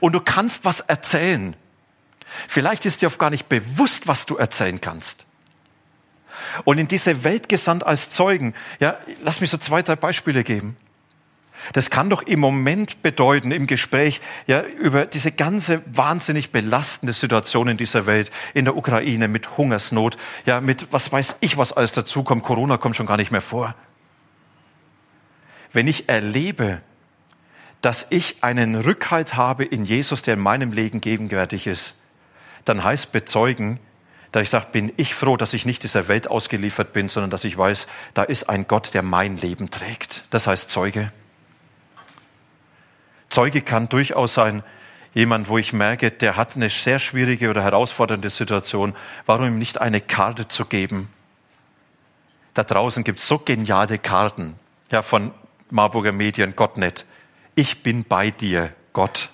Und 0.00 0.12
du 0.12 0.20
kannst 0.20 0.64
was 0.64 0.80
erzählen. 0.80 1.54
Vielleicht 2.46 2.84
ist 2.86 3.02
dir 3.02 3.06
oft 3.06 3.18
gar 3.18 3.30
nicht 3.30 3.48
bewusst, 3.48 4.06
was 4.06 4.26
du 4.26 4.36
erzählen 4.36 4.80
kannst. 4.80 5.24
Und 6.64 6.78
in 6.78 6.88
diese 6.88 7.24
Welt 7.24 7.48
gesandt 7.48 7.86
als 7.86 8.10
Zeugen, 8.10 8.54
ja, 8.80 8.98
lass 9.22 9.40
mich 9.40 9.50
so 9.50 9.58
zwei, 9.58 9.82
drei 9.82 9.96
Beispiele 9.96 10.44
geben. 10.44 10.76
Das 11.72 11.90
kann 11.90 12.10
doch 12.10 12.22
im 12.22 12.40
Moment 12.40 13.02
bedeuten, 13.02 13.50
im 13.50 13.66
Gespräch, 13.66 14.20
ja, 14.46 14.62
über 14.62 15.06
diese 15.06 15.32
ganze 15.32 15.82
wahnsinnig 15.86 16.50
belastende 16.50 17.12
Situation 17.12 17.68
in 17.68 17.76
dieser 17.76 18.06
Welt, 18.06 18.30
in 18.54 18.64
der 18.64 18.76
Ukraine 18.76 19.28
mit 19.28 19.56
Hungersnot, 19.56 20.16
ja, 20.46 20.60
mit 20.60 20.88
was 20.92 21.12
weiß 21.12 21.36
ich, 21.40 21.56
was 21.56 21.72
alles 21.72 21.92
dazukommt. 21.92 22.42
Corona 22.42 22.76
kommt 22.76 22.96
schon 22.96 23.06
gar 23.06 23.16
nicht 23.16 23.30
mehr 23.30 23.40
vor. 23.40 23.74
Wenn 25.72 25.86
ich 25.86 26.08
erlebe, 26.08 26.80
dass 27.80 28.06
ich 28.10 28.42
einen 28.42 28.74
Rückhalt 28.74 29.36
habe 29.36 29.64
in 29.64 29.84
Jesus, 29.84 30.22
der 30.22 30.34
in 30.34 30.40
meinem 30.40 30.72
Leben 30.72 31.00
gegenwärtig 31.00 31.66
ist, 31.66 31.94
dann 32.64 32.82
heißt 32.82 33.12
bezeugen, 33.12 33.78
da 34.32 34.40
ich 34.40 34.50
sage, 34.50 34.66
bin 34.72 34.92
ich 34.96 35.14
froh, 35.14 35.36
dass 35.36 35.54
ich 35.54 35.64
nicht 35.64 35.82
dieser 35.82 36.08
Welt 36.08 36.28
ausgeliefert 36.28 36.92
bin, 36.92 37.08
sondern 37.08 37.30
dass 37.30 37.44
ich 37.44 37.56
weiß, 37.56 37.86
da 38.14 38.24
ist 38.24 38.48
ein 38.48 38.66
Gott, 38.66 38.92
der 38.92 39.02
mein 39.02 39.36
Leben 39.38 39.70
trägt. 39.70 40.24
Das 40.30 40.46
heißt 40.46 40.68
Zeuge. 40.68 41.12
Zeuge 43.30 43.62
kann 43.62 43.88
durchaus 43.88 44.34
sein, 44.34 44.62
jemand, 45.14 45.48
wo 45.48 45.58
ich 45.58 45.72
merke, 45.72 46.10
der 46.10 46.36
hat 46.36 46.56
eine 46.56 46.70
sehr 46.70 46.98
schwierige 46.98 47.50
oder 47.50 47.62
herausfordernde 47.62 48.30
Situation. 48.30 48.94
Warum 49.26 49.46
ihm 49.46 49.58
nicht 49.58 49.80
eine 49.80 50.00
Karte 50.00 50.48
zu 50.48 50.64
geben? 50.64 51.10
Da 52.54 52.64
draußen 52.64 53.04
gibt 53.04 53.18
es 53.18 53.28
so 53.28 53.38
geniale 53.38 53.98
Karten, 53.98 54.54
ja, 54.90 55.02
von 55.02 55.32
Marburger 55.70 56.12
Medien, 56.12 56.56
Gottnet. 56.56 57.04
Ich 57.54 57.82
bin 57.82 58.04
bei 58.04 58.30
dir, 58.30 58.72
Gott 58.92 59.30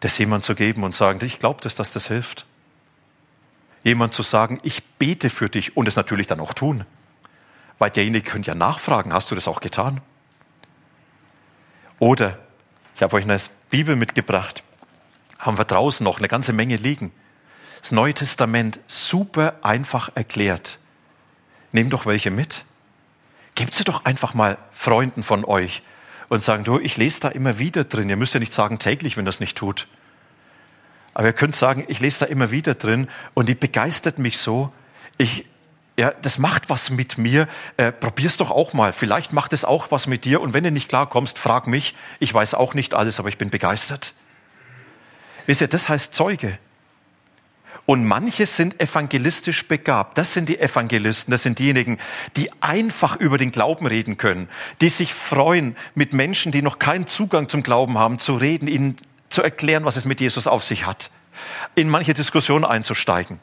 das 0.00 0.16
jemand 0.18 0.44
zu 0.44 0.54
geben 0.54 0.82
und 0.82 0.94
sagen, 0.94 1.24
ich 1.24 1.38
glaube, 1.38 1.60
dass 1.60 1.74
das, 1.74 1.92
das 1.92 2.08
hilft. 2.08 2.46
Jemand 3.84 4.14
zu 4.14 4.22
sagen, 4.22 4.58
ich 4.62 4.82
bete 4.82 5.30
für 5.30 5.48
dich 5.48 5.76
und 5.76 5.86
es 5.86 5.96
natürlich 5.96 6.26
dann 6.26 6.40
auch 6.40 6.54
tun. 6.54 6.84
Weil 7.78 7.90
derjenige 7.90 8.28
könnte 8.28 8.48
ja 8.48 8.54
nachfragen, 8.54 9.12
hast 9.12 9.30
du 9.30 9.34
das 9.34 9.46
auch 9.46 9.60
getan? 9.60 10.00
Oder, 12.00 12.36
ich 12.96 13.02
habe 13.02 13.14
euch 13.14 13.24
eine 13.24 13.38
Bibel 13.70 13.94
mitgebracht, 13.94 14.64
haben 15.38 15.56
wir 15.56 15.64
draußen 15.64 16.02
noch 16.02 16.18
eine 16.18 16.26
ganze 16.26 16.52
Menge 16.52 16.74
liegen. 16.74 17.12
Das 17.80 17.92
Neue 17.92 18.12
Testament 18.12 18.80
super 18.88 19.54
einfach 19.62 20.10
erklärt. 20.16 20.78
Nehmt 21.70 21.92
doch 21.92 22.04
welche 22.04 22.32
mit. 22.32 22.64
Gebt 23.54 23.74
sie 23.74 23.84
doch 23.84 24.04
einfach 24.04 24.34
mal 24.34 24.58
Freunden 24.72 25.22
von 25.22 25.44
euch, 25.44 25.82
und 26.30 26.42
sagen, 26.44 26.62
du, 26.64 26.78
ich 26.78 26.96
lese 26.96 27.20
da 27.20 27.28
immer 27.28 27.58
wieder 27.58 27.84
drin. 27.84 28.08
Ihr 28.08 28.16
müsst 28.16 28.34
ja 28.34 28.40
nicht 28.40 28.54
sagen 28.54 28.78
täglich, 28.78 29.16
wenn 29.16 29.24
das 29.24 29.40
nicht 29.40 29.58
tut. 29.58 29.88
Aber 31.12 31.26
ihr 31.26 31.32
könnt 31.32 31.56
sagen, 31.56 31.84
ich 31.88 31.98
lese 31.98 32.20
da 32.20 32.26
immer 32.26 32.52
wieder 32.52 32.76
drin 32.76 33.08
und 33.34 33.48
die 33.48 33.56
begeistert 33.56 34.20
mich 34.20 34.38
so. 34.38 34.72
Ich, 35.18 35.44
ja, 36.00 36.14
das 36.22 36.38
macht 36.38 36.70
was 36.70 36.88
mit 36.88 37.18
mir. 37.18 37.46
Äh, 37.76 37.92
probier's 37.92 38.38
doch 38.38 38.50
auch 38.50 38.72
mal. 38.72 38.94
Vielleicht 38.94 39.34
macht 39.34 39.52
es 39.52 39.66
auch 39.66 39.90
was 39.90 40.06
mit 40.06 40.24
dir. 40.24 40.40
Und 40.40 40.54
wenn 40.54 40.64
du 40.64 40.70
nicht 40.70 40.88
klarkommst, 40.88 41.38
frag 41.38 41.66
mich. 41.66 41.94
Ich 42.20 42.32
weiß 42.32 42.54
auch 42.54 42.72
nicht 42.72 42.94
alles, 42.94 43.18
aber 43.18 43.28
ich 43.28 43.36
bin 43.36 43.50
begeistert. 43.50 44.14
Wisst 45.44 45.60
ihr, 45.60 45.68
das 45.68 45.90
heißt 45.90 46.14
Zeuge. 46.14 46.58
Und 47.84 48.06
manche 48.06 48.46
sind 48.46 48.80
evangelistisch 48.80 49.68
begabt. 49.68 50.16
Das 50.16 50.32
sind 50.32 50.48
die 50.48 50.58
Evangelisten. 50.58 51.32
Das 51.32 51.42
sind 51.42 51.58
diejenigen, 51.58 51.98
die 52.34 52.50
einfach 52.62 53.16
über 53.16 53.36
den 53.36 53.50
Glauben 53.50 53.86
reden 53.86 54.16
können, 54.16 54.48
die 54.80 54.88
sich 54.88 55.12
freuen, 55.12 55.76
mit 55.94 56.14
Menschen, 56.14 56.50
die 56.50 56.62
noch 56.62 56.78
keinen 56.78 57.08
Zugang 57.08 57.50
zum 57.50 57.62
Glauben 57.62 57.98
haben, 57.98 58.18
zu 58.18 58.36
reden, 58.36 58.68
ihnen 58.68 58.96
zu 59.28 59.42
erklären, 59.42 59.84
was 59.84 59.96
es 59.96 60.06
mit 60.06 60.18
Jesus 60.22 60.46
auf 60.46 60.64
sich 60.64 60.86
hat, 60.86 61.10
in 61.74 61.90
manche 61.90 62.14
Diskussionen 62.14 62.64
einzusteigen 62.64 63.38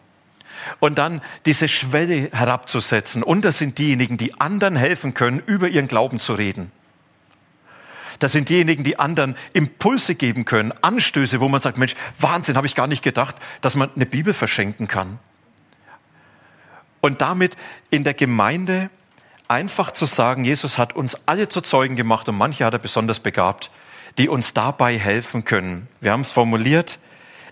und 0.80 0.98
dann 0.98 1.22
diese 1.46 1.68
Schwelle 1.68 2.30
herabzusetzen. 2.32 3.24
Und 3.24 3.46
das 3.46 3.58
sind 3.58 3.78
diejenigen, 3.78 4.18
die 4.18 4.40
anderen 4.40 4.76
helfen 4.76 5.14
können, 5.14 5.42
über 5.46 5.68
ihren 5.68 5.88
Glauben 5.88 6.20
zu 6.20 6.34
reden. 6.34 6.72
Das 8.20 8.32
sind 8.32 8.50
diejenigen, 8.50 8.84
die 8.84 8.98
anderen 9.00 9.36
Impulse 9.54 10.16
geben 10.16 10.46
können, 10.46 10.74
Anstöße, 10.82 11.40
wo 11.40 11.50
man 11.50 11.62
sagt, 11.62 11.78
Mensch, 11.78 11.96
Wahnsinn, 12.20 12.58
habe 12.58 12.68
ich 12.68 12.76
gar 12.76 12.88
nicht 12.88 13.04
gedacht, 13.04 13.36
dass 13.62 13.76
man 13.76 13.90
eine 13.96 14.06
Bibel 14.06 14.34
verschenken 14.34 14.88
kann. 14.88 15.20
Und 17.00 17.22
damit 17.22 17.56
in 17.92 18.04
der 18.04 18.16
Gemeinde 18.16 18.90
einfach 19.48 19.92
zu 19.92 20.06
sagen, 20.06 20.46
Jesus 20.46 20.78
hat 20.78 20.96
uns 20.96 21.18
alle 21.26 21.48
zu 21.48 21.62
Zeugen 21.62 21.96
gemacht 21.96 22.28
und 22.28 22.38
manche 22.38 22.66
hat 22.66 22.74
er 22.74 22.80
besonders 22.80 23.20
begabt, 23.20 23.72
die 24.18 24.30
uns 24.30 24.54
dabei 24.54 24.98
helfen 24.98 25.46
können. 25.46 25.88
Wir 26.02 26.12
haben 26.12 26.22
es 26.22 26.32
formuliert, 26.32 27.00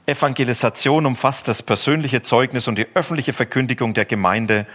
Evangelisation 0.07 1.05
umfasst 1.05 1.47
das 1.47 1.63
persönliche 1.63 2.21
Zeugnis 2.21 2.67
und 2.67 2.77
die 2.77 2.87
öffentliche 2.93 3.33
Verkündigung 3.33 3.93
der 3.93 4.05
Gemeinde 4.05 4.67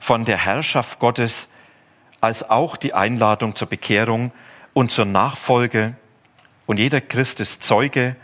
von 0.00 0.24
der 0.24 0.38
Herrschaft 0.38 0.98
Gottes 0.98 1.48
als 2.20 2.48
auch 2.48 2.76
die 2.76 2.94
Einladung 2.94 3.54
zur 3.54 3.68
Bekehrung 3.68 4.32
und 4.72 4.90
zur 4.90 5.04
Nachfolge. 5.04 5.94
Und 6.66 6.78
jeder 6.78 7.00
Christ 7.00 7.40
ist 7.40 7.62
Zeuge. 7.62 8.16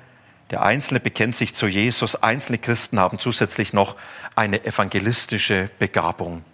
Der 0.50 0.62
Einzelne 0.62 1.00
bekennt 1.00 1.36
sich 1.36 1.54
zu 1.54 1.66
Jesus. 1.66 2.22
Einzelne 2.22 2.58
Christen 2.58 2.98
haben 2.98 3.18
zusätzlich 3.18 3.72
noch 3.72 3.96
eine 4.34 4.64
evangelistische 4.64 5.70
Begabung. 5.78 6.44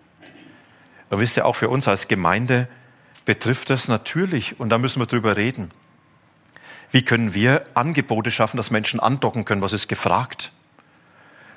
Und 1.11 1.21
wisst 1.21 1.37
ihr, 1.37 1.47
auch 1.47 1.57
für 1.57 1.69
uns 1.69 1.87
als 1.87 2.09
Gemeinde 2.09 2.69
betrifft 3.25 3.71
das 3.71 3.89
natürlich, 3.89 4.59
und 4.59 4.69
da 4.71 4.79
müssen 4.79 5.01
wir 5.01 5.07
drüber 5.07 5.37
reden. 5.37 5.71
Wie 6.95 7.05
können 7.05 7.35
wir 7.35 7.65
Angebote 7.75 8.31
schaffen, 8.31 8.57
dass 8.57 8.71
Menschen 8.71 9.01
andocken 9.01 9.45
können? 9.45 9.63
Was 9.63 9.73
ist 9.73 9.89
gefragt? 9.89 10.53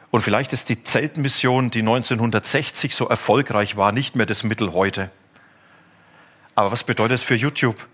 Und 0.10 0.22
vielleicht 0.22 0.52
ist 0.52 0.68
die 0.70 0.82
Zeltmission, 0.82 1.70
die 1.70 1.82
1960 1.82 2.96
so 2.96 3.08
erfolgreich 3.08 3.78
war, 3.78 3.92
nicht 3.92 4.16
mehr 4.16 4.26
das 4.26 4.42
Mittel 4.42 4.74
heute. 4.74 5.12
Aber 6.56 6.72
was 6.72 6.84
bedeutet 6.84 7.18
es 7.18 7.22
für 7.22 7.36
YouTube? 7.36 7.86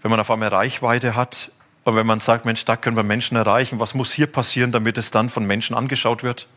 wenn 0.00 0.10
man 0.10 0.18
auf 0.18 0.32
einmal 0.32 0.48
Reichweite 0.48 1.14
hat 1.14 1.52
und 1.84 1.94
wenn 1.94 2.04
man 2.04 2.18
sagt, 2.18 2.44
Mensch, 2.44 2.64
da 2.64 2.76
können 2.76 2.96
wir 2.96 3.04
Menschen 3.04 3.36
erreichen, 3.36 3.78
was 3.78 3.94
muss 3.94 4.12
hier 4.12 4.26
passieren, 4.26 4.72
damit 4.72 4.98
es 4.98 5.12
dann 5.12 5.30
von 5.30 5.46
Menschen 5.46 5.76
angeschaut 5.76 6.24
wird? 6.24 6.48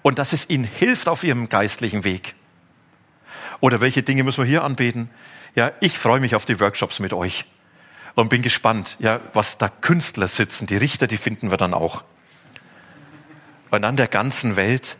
Und 0.00 0.18
dass 0.18 0.32
es 0.32 0.48
ihnen 0.48 0.64
hilft 0.64 1.06
auf 1.06 1.22
ihrem 1.22 1.50
geistlichen 1.50 2.04
Weg. 2.04 2.34
Oder 3.60 3.82
welche 3.82 4.02
Dinge 4.02 4.24
müssen 4.24 4.44
wir 4.44 4.48
hier 4.48 4.64
anbeten? 4.64 5.10
Ja, 5.54 5.72
ich 5.80 5.98
freue 5.98 6.20
mich 6.20 6.34
auf 6.34 6.46
die 6.46 6.58
Workshops 6.58 6.98
mit 6.98 7.12
euch 7.12 7.44
und 8.16 8.30
bin 8.30 8.42
gespannt, 8.42 8.96
ja, 8.98 9.20
was 9.34 9.58
da 9.58 9.68
Künstler 9.68 10.26
sitzen. 10.26 10.66
Die 10.66 10.76
Richter, 10.76 11.06
die 11.06 11.18
finden 11.18 11.50
wir 11.50 11.58
dann 11.58 11.74
auch. 11.74 12.02
Und 13.70 13.84
an 13.84 13.96
der 13.96 14.08
ganzen 14.08 14.56
Welt. 14.56 14.96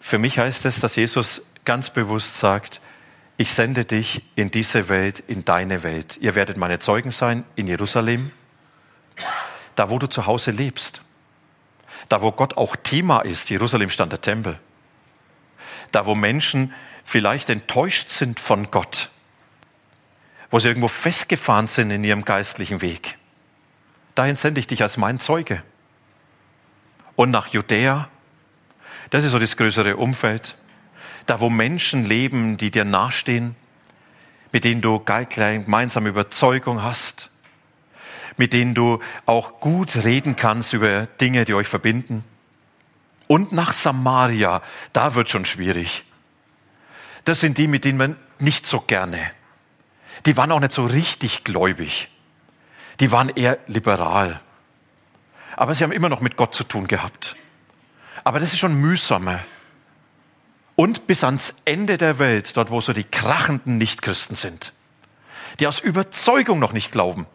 Für 0.00 0.18
mich 0.18 0.38
heißt 0.38 0.66
es, 0.66 0.78
dass 0.78 0.94
Jesus 0.94 1.42
ganz 1.64 1.90
bewusst 1.90 2.38
sagt, 2.38 2.80
ich 3.38 3.52
sende 3.52 3.86
dich 3.86 4.22
in 4.34 4.50
diese 4.50 4.90
Welt, 4.90 5.24
in 5.26 5.46
deine 5.46 5.82
Welt. 5.82 6.18
Ihr 6.20 6.34
werdet 6.34 6.58
meine 6.58 6.78
Zeugen 6.78 7.12
sein 7.12 7.44
in 7.56 7.66
Jerusalem, 7.66 8.30
da 9.74 9.88
wo 9.88 9.98
du 9.98 10.06
zu 10.06 10.26
Hause 10.26 10.50
lebst. 10.50 11.00
Da 12.10 12.20
wo 12.20 12.32
Gott 12.32 12.58
auch 12.58 12.76
Thema 12.76 13.20
ist, 13.20 13.48
Jerusalem 13.48 13.88
stand 13.88 14.12
der 14.12 14.20
Tempel. 14.20 14.58
Da 15.92 16.04
wo 16.04 16.14
Menschen 16.14 16.74
vielleicht 17.06 17.48
enttäuscht 17.48 18.10
sind 18.10 18.38
von 18.38 18.70
Gott, 18.70 19.10
wo 20.50 20.58
sie 20.58 20.68
irgendwo 20.68 20.88
festgefahren 20.88 21.68
sind 21.68 21.90
in 21.90 22.04
ihrem 22.04 22.24
geistlichen 22.24 22.80
Weg. 22.80 23.16
Dahin 24.14 24.36
sende 24.36 24.60
ich 24.60 24.66
dich 24.66 24.82
als 24.82 24.96
mein 24.96 25.20
Zeuge. 25.20 25.62
Und 27.16 27.30
nach 27.30 27.48
Judäa, 27.48 28.08
das 29.10 29.24
ist 29.24 29.32
so 29.32 29.38
das 29.38 29.56
größere 29.56 29.96
Umfeld, 29.96 30.56
da 31.26 31.40
wo 31.40 31.50
Menschen 31.50 32.04
leben, 32.04 32.56
die 32.56 32.70
dir 32.70 32.84
nahestehen, 32.84 33.54
mit 34.52 34.64
denen 34.64 34.80
du 34.80 35.00
gemeinsame 35.04 36.08
Überzeugung 36.08 36.82
hast, 36.82 37.30
mit 38.36 38.52
denen 38.52 38.74
du 38.74 39.00
auch 39.26 39.60
gut 39.60 39.96
reden 39.96 40.34
kannst 40.34 40.72
über 40.72 41.06
Dinge, 41.06 41.44
die 41.44 41.54
euch 41.54 41.68
verbinden. 41.68 42.24
Und 43.28 43.52
nach 43.52 43.72
Samaria, 43.72 44.60
da 44.92 45.14
wird 45.14 45.30
schon 45.30 45.44
schwierig. 45.44 46.04
Das 47.24 47.40
sind 47.40 47.58
die, 47.58 47.68
mit 47.68 47.84
denen 47.84 47.98
man 47.98 48.16
nicht 48.40 48.66
so 48.66 48.80
gerne. 48.80 49.30
Die 50.26 50.36
waren 50.36 50.52
auch 50.52 50.60
nicht 50.60 50.72
so 50.72 50.84
richtig 50.86 51.44
gläubig. 51.44 52.08
Die 53.00 53.10
waren 53.10 53.30
eher 53.30 53.58
liberal. 53.66 54.40
Aber 55.56 55.74
sie 55.74 55.84
haben 55.84 55.92
immer 55.92 56.08
noch 56.08 56.20
mit 56.20 56.36
Gott 56.36 56.54
zu 56.54 56.64
tun 56.64 56.86
gehabt. 56.86 57.36
Aber 58.24 58.40
das 58.40 58.52
ist 58.52 58.58
schon 58.58 58.74
mühsamer. 58.74 59.40
Und 60.76 61.06
bis 61.06 61.24
ans 61.24 61.54
Ende 61.64 61.98
der 61.98 62.18
Welt, 62.18 62.56
dort 62.56 62.70
wo 62.70 62.80
so 62.80 62.92
die 62.92 63.04
krachenden 63.04 63.76
Nichtchristen 63.78 64.36
sind, 64.36 64.72
die 65.58 65.66
aus 65.66 65.80
Überzeugung 65.80 66.58
noch 66.58 66.72
nicht 66.72 66.92
glauben. 66.92 67.26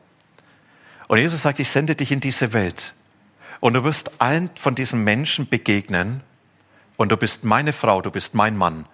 Und 1.08 1.19
Jesus 1.19 1.43
sagt, 1.43 1.60
ich 1.60 1.69
sende 1.69 1.95
dich 1.95 2.12
in 2.12 2.19
diese 2.19 2.54
Welt. 2.54 2.93
Und 3.60 3.74
du 3.74 3.84
wirst 3.84 4.19
allen 4.19 4.50
von 4.56 4.76
diesen 4.76 5.04
Menschen 5.04 5.48
begegnen. 5.48 6.21
Und 6.98 7.10
du 7.10 7.17
bist 7.17 7.43
meine 7.43 7.74
Frau, 7.74 8.02
du 8.02 8.12
bist 8.12 8.34
mein 8.34 8.58
Mann, 8.58 8.88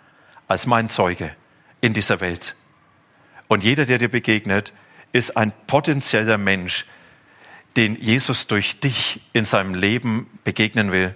als 0.48 0.66
mein 0.66 0.90
Zeuge 0.90 1.36
in 1.80 1.94
dieser 1.94 2.20
Welt. 2.20 2.56
Und 3.52 3.66
jeder, 3.66 3.86
der 3.86 3.98
dir 3.98 4.08
begegnet, 4.08 4.72
ist 5.12 5.36
ein 5.36 5.52
potenzieller 5.68 6.38
Mensch, 6.38 6.86
den 7.76 8.02
Jesus 8.02 8.48
durch 8.48 8.80
dich 8.80 9.20
in 9.34 9.44
seinem 9.44 9.74
Leben 9.74 10.40
begegnen 10.46 10.94
will 10.94 11.14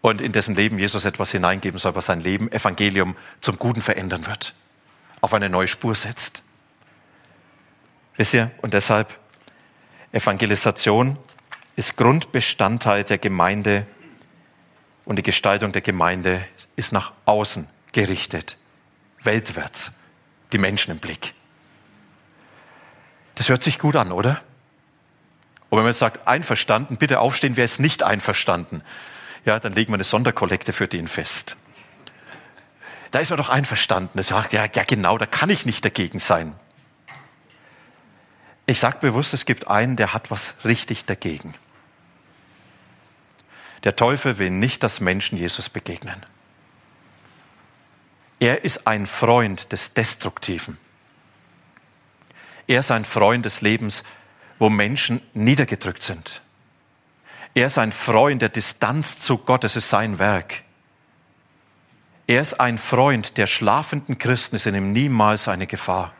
und 0.00 0.20
in 0.20 0.30
dessen 0.30 0.54
Leben 0.54 0.78
Jesus 0.78 1.04
etwas 1.04 1.32
hineingeben 1.32 1.80
soll, 1.80 1.96
was 1.96 2.06
sein 2.06 2.20
Leben, 2.20 2.52
Evangelium 2.52 3.16
zum 3.40 3.58
Guten 3.58 3.82
verändern 3.82 4.28
wird, 4.28 4.54
auf 5.22 5.34
eine 5.34 5.48
neue 5.48 5.66
Spur 5.66 5.96
setzt. 5.96 6.44
Wisst 8.16 8.34
ihr? 8.34 8.52
Und 8.62 8.72
deshalb, 8.72 9.18
Evangelisation 10.12 11.18
ist 11.74 11.96
Grundbestandteil 11.96 13.02
der 13.02 13.18
Gemeinde 13.18 13.88
und 15.04 15.16
die 15.16 15.24
Gestaltung 15.24 15.72
der 15.72 15.82
Gemeinde 15.82 16.46
ist 16.76 16.92
nach 16.92 17.12
außen 17.24 17.66
gerichtet, 17.90 18.56
weltwärts, 19.24 19.90
die 20.56 20.60
Menschen 20.60 20.90
im 20.90 20.98
Blick. 20.98 21.34
Das 23.34 23.50
hört 23.50 23.62
sich 23.62 23.78
gut 23.78 23.94
an, 23.94 24.10
oder? 24.10 24.40
Und 25.68 25.76
wenn 25.76 25.84
man 25.84 25.92
sagt, 25.92 26.26
einverstanden, 26.26 26.96
bitte 26.96 27.20
aufstehen, 27.20 27.58
wer 27.58 27.66
ist 27.66 27.78
nicht 27.78 28.02
einverstanden? 28.02 28.80
Ja, 29.44 29.60
dann 29.60 29.74
legen 29.74 29.92
wir 29.92 29.96
eine 29.96 30.04
Sonderkollekte 30.04 30.72
für 30.72 30.88
den 30.88 31.08
fest. 31.08 31.58
Da 33.10 33.18
ist 33.18 33.28
man 33.28 33.36
doch 33.36 33.50
einverstanden. 33.50 34.16
Das 34.16 34.28
sagt, 34.28 34.54
ja, 34.54 34.64
ja, 34.64 34.84
genau, 34.84 35.18
da 35.18 35.26
kann 35.26 35.50
ich 35.50 35.66
nicht 35.66 35.84
dagegen 35.84 36.20
sein. 36.20 36.54
Ich 38.64 38.80
sage 38.80 38.96
bewusst, 39.00 39.34
es 39.34 39.44
gibt 39.44 39.68
einen, 39.68 39.96
der 39.96 40.14
hat 40.14 40.30
was 40.30 40.54
richtig 40.64 41.04
dagegen. 41.04 41.54
Der 43.84 43.94
Teufel 43.94 44.38
will 44.38 44.50
nicht, 44.50 44.82
dass 44.82 45.00
Menschen 45.00 45.36
Jesus 45.36 45.68
begegnen. 45.68 46.24
Er 48.38 48.64
ist 48.64 48.86
ein 48.86 49.06
Freund 49.06 49.72
des 49.72 49.94
Destruktiven. 49.94 50.76
Er 52.66 52.80
ist 52.80 52.90
ein 52.90 53.04
Freund 53.04 53.44
des 53.44 53.60
Lebens, 53.60 54.04
wo 54.58 54.68
Menschen 54.68 55.20
niedergedrückt 55.34 56.02
sind. 56.02 56.42
Er 57.54 57.68
ist 57.68 57.78
ein 57.78 57.92
Freund 57.92 58.42
der 58.42 58.48
Distanz 58.50 59.18
zu 59.18 59.38
Gott, 59.38 59.64
es 59.64 59.76
ist 59.76 59.88
sein 59.88 60.18
Werk. 60.18 60.62
Er 62.26 62.42
ist 62.42 62.60
ein 62.60 62.76
Freund 62.76 63.38
der 63.38 63.46
schlafenden 63.46 64.18
Christen, 64.18 64.56
ist 64.56 64.66
in 64.66 64.74
ihm 64.74 64.92
niemals 64.92 65.48
eine 65.48 65.66
Gefahr. 65.66 66.12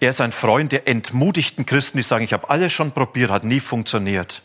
Er 0.00 0.10
ist 0.10 0.20
ein 0.20 0.32
Freund 0.32 0.72
der 0.72 0.88
entmutigten 0.88 1.64
Christen, 1.64 1.98
die 1.98 2.02
sagen, 2.02 2.24
ich 2.24 2.32
habe 2.32 2.50
alles 2.50 2.72
schon 2.72 2.92
probiert, 2.92 3.30
hat 3.30 3.44
nie 3.44 3.60
funktioniert. 3.60 4.42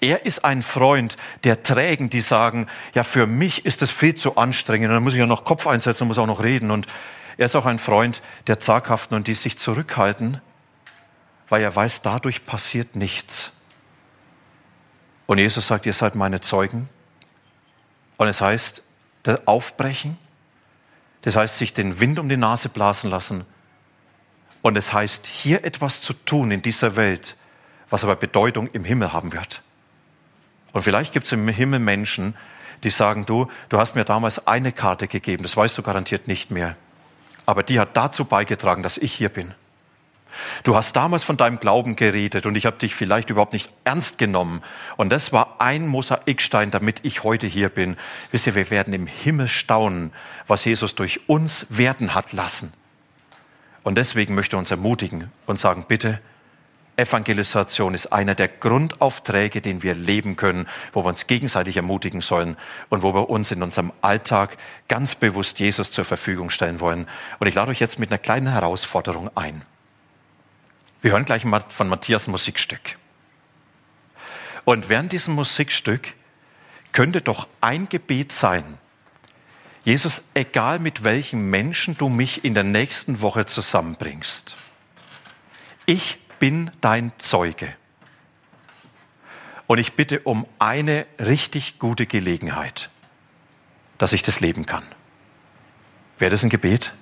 Er 0.00 0.26
ist 0.26 0.44
ein 0.44 0.62
Freund 0.62 1.16
der 1.44 1.62
Trägen, 1.62 2.10
die 2.10 2.20
sagen, 2.20 2.66
ja, 2.94 3.04
für 3.04 3.26
mich 3.26 3.64
ist 3.64 3.82
es 3.82 3.90
viel 3.90 4.14
zu 4.14 4.36
anstrengend, 4.36 4.90
dann 4.90 5.02
muss 5.02 5.14
ich 5.14 5.20
ja 5.20 5.26
noch 5.26 5.44
Kopf 5.44 5.66
einsetzen 5.66 6.06
muss 6.06 6.18
auch 6.18 6.26
noch 6.26 6.42
reden. 6.42 6.70
Und 6.70 6.86
er 7.36 7.46
ist 7.46 7.56
auch 7.56 7.66
ein 7.66 7.78
Freund 7.78 8.22
der 8.46 8.58
Zaghaften 8.58 9.16
und 9.16 9.26
die 9.26 9.34
sich 9.34 9.58
zurückhalten, 9.58 10.40
weil 11.48 11.62
er 11.62 11.74
weiß, 11.74 12.02
dadurch 12.02 12.44
passiert 12.44 12.96
nichts. 12.96 13.52
Und 15.26 15.38
Jesus 15.38 15.66
sagt, 15.66 15.86
ihr 15.86 15.94
seid 15.94 16.14
meine 16.14 16.40
Zeugen. 16.40 16.88
Und 18.16 18.28
es 18.28 18.40
heißt, 18.40 18.82
aufbrechen, 19.46 20.18
das 21.22 21.36
heißt, 21.36 21.56
sich 21.56 21.72
den 21.72 22.00
Wind 22.00 22.18
um 22.18 22.28
die 22.28 22.36
Nase 22.36 22.68
blasen 22.68 23.10
lassen. 23.10 23.44
Und 24.60 24.76
es 24.76 24.92
heißt, 24.92 25.26
hier 25.26 25.64
etwas 25.64 26.00
zu 26.00 26.12
tun 26.12 26.50
in 26.50 26.62
dieser 26.62 26.96
Welt, 26.96 27.36
was 27.90 28.04
aber 28.04 28.16
Bedeutung 28.16 28.68
im 28.68 28.84
Himmel 28.84 29.12
haben 29.12 29.32
wird. 29.32 29.62
Und 30.72 30.82
vielleicht 30.82 31.12
gibt 31.12 31.26
es 31.26 31.32
im 31.32 31.48
Himmel 31.48 31.80
Menschen, 31.80 32.34
die 32.84 32.90
sagen, 32.90 33.26
du, 33.26 33.48
du 33.68 33.78
hast 33.78 33.94
mir 33.94 34.04
damals 34.04 34.46
eine 34.46 34.72
Karte 34.72 35.06
gegeben, 35.06 35.42
das 35.42 35.56
weißt 35.56 35.76
du 35.78 35.82
garantiert 35.82 36.26
nicht 36.28 36.50
mehr. 36.50 36.76
Aber 37.46 37.62
die 37.62 37.78
hat 37.78 37.96
dazu 37.96 38.24
beigetragen, 38.24 38.82
dass 38.82 38.98
ich 38.98 39.12
hier 39.12 39.28
bin. 39.28 39.54
Du 40.62 40.74
hast 40.76 40.96
damals 40.96 41.24
von 41.24 41.36
deinem 41.36 41.58
Glauben 41.58 41.96
geredet 41.96 42.46
und 42.46 42.56
ich 42.56 42.66
habe 42.66 42.78
dich 42.78 42.94
vielleicht 42.94 43.30
überhaupt 43.30 43.52
nicht 43.52 43.70
ernst 43.84 44.18
genommen. 44.18 44.62
Und 44.96 45.10
das 45.10 45.32
war 45.32 45.56
ein 45.60 45.86
Mosaikstein, 45.86 46.70
damit 46.70 47.00
ich 47.02 47.22
heute 47.22 47.46
hier 47.46 47.68
bin. 47.68 47.96
Wisst 48.30 48.46
ihr, 48.46 48.54
wir 48.54 48.70
werden 48.70 48.94
im 48.94 49.06
Himmel 49.06 49.48
staunen, 49.48 50.12
was 50.46 50.64
Jesus 50.64 50.94
durch 50.94 51.28
uns 51.28 51.66
werden 51.68 52.14
hat 52.14 52.32
lassen. 52.32 52.72
Und 53.82 53.96
deswegen 53.96 54.34
möchte 54.34 54.56
er 54.56 54.60
uns 54.60 54.70
ermutigen 54.70 55.30
und 55.46 55.58
sagen, 55.58 55.84
bitte, 55.86 56.20
Evangelisation 56.96 57.94
ist 57.94 58.12
einer 58.12 58.34
der 58.34 58.48
Grundaufträge, 58.48 59.62
den 59.62 59.82
wir 59.82 59.94
leben 59.94 60.36
können, 60.36 60.68
wo 60.92 61.02
wir 61.04 61.08
uns 61.08 61.26
gegenseitig 61.26 61.76
ermutigen 61.76 62.20
sollen 62.20 62.56
und 62.90 63.02
wo 63.02 63.14
wir 63.14 63.30
uns 63.30 63.50
in 63.50 63.62
unserem 63.62 63.92
Alltag 64.02 64.58
ganz 64.88 65.14
bewusst 65.14 65.58
Jesus 65.58 65.90
zur 65.90 66.04
Verfügung 66.04 66.50
stellen 66.50 66.80
wollen. 66.80 67.08
Und 67.38 67.46
ich 67.46 67.54
lade 67.54 67.70
euch 67.70 67.80
jetzt 67.80 67.98
mit 67.98 68.10
einer 68.10 68.18
kleinen 68.18 68.48
Herausforderung 68.48 69.30
ein. 69.34 69.62
Wir 71.00 71.12
hören 71.12 71.24
gleich 71.24 71.44
mal 71.44 71.64
von 71.68 71.88
Matthias 71.88 72.28
Musikstück. 72.28 72.96
Und 74.64 74.88
während 74.88 75.12
diesem 75.12 75.34
Musikstück 75.34 76.12
könnte 76.92 77.22
doch 77.22 77.48
ein 77.60 77.88
Gebet 77.88 78.32
sein. 78.32 78.78
Jesus, 79.84 80.22
egal 80.34 80.78
mit 80.78 81.02
welchen 81.02 81.50
Menschen 81.50 81.96
du 81.96 82.08
mich 82.08 82.44
in 82.44 82.54
der 82.54 82.62
nächsten 82.62 83.20
Woche 83.20 83.46
zusammenbringst, 83.46 84.56
ich 85.86 86.18
bin 86.42 86.72
dein 86.80 87.12
Zeuge. 87.18 87.72
Und 89.68 89.78
ich 89.78 89.92
bitte 89.92 90.18
um 90.24 90.44
eine 90.58 91.06
richtig 91.20 91.78
gute 91.78 92.04
Gelegenheit, 92.04 92.90
dass 93.96 94.12
ich 94.12 94.24
das 94.24 94.40
leben 94.40 94.66
kann. 94.66 94.82
Wäre 96.18 96.32
das 96.32 96.42
ein 96.42 96.50
Gebet? 96.50 96.94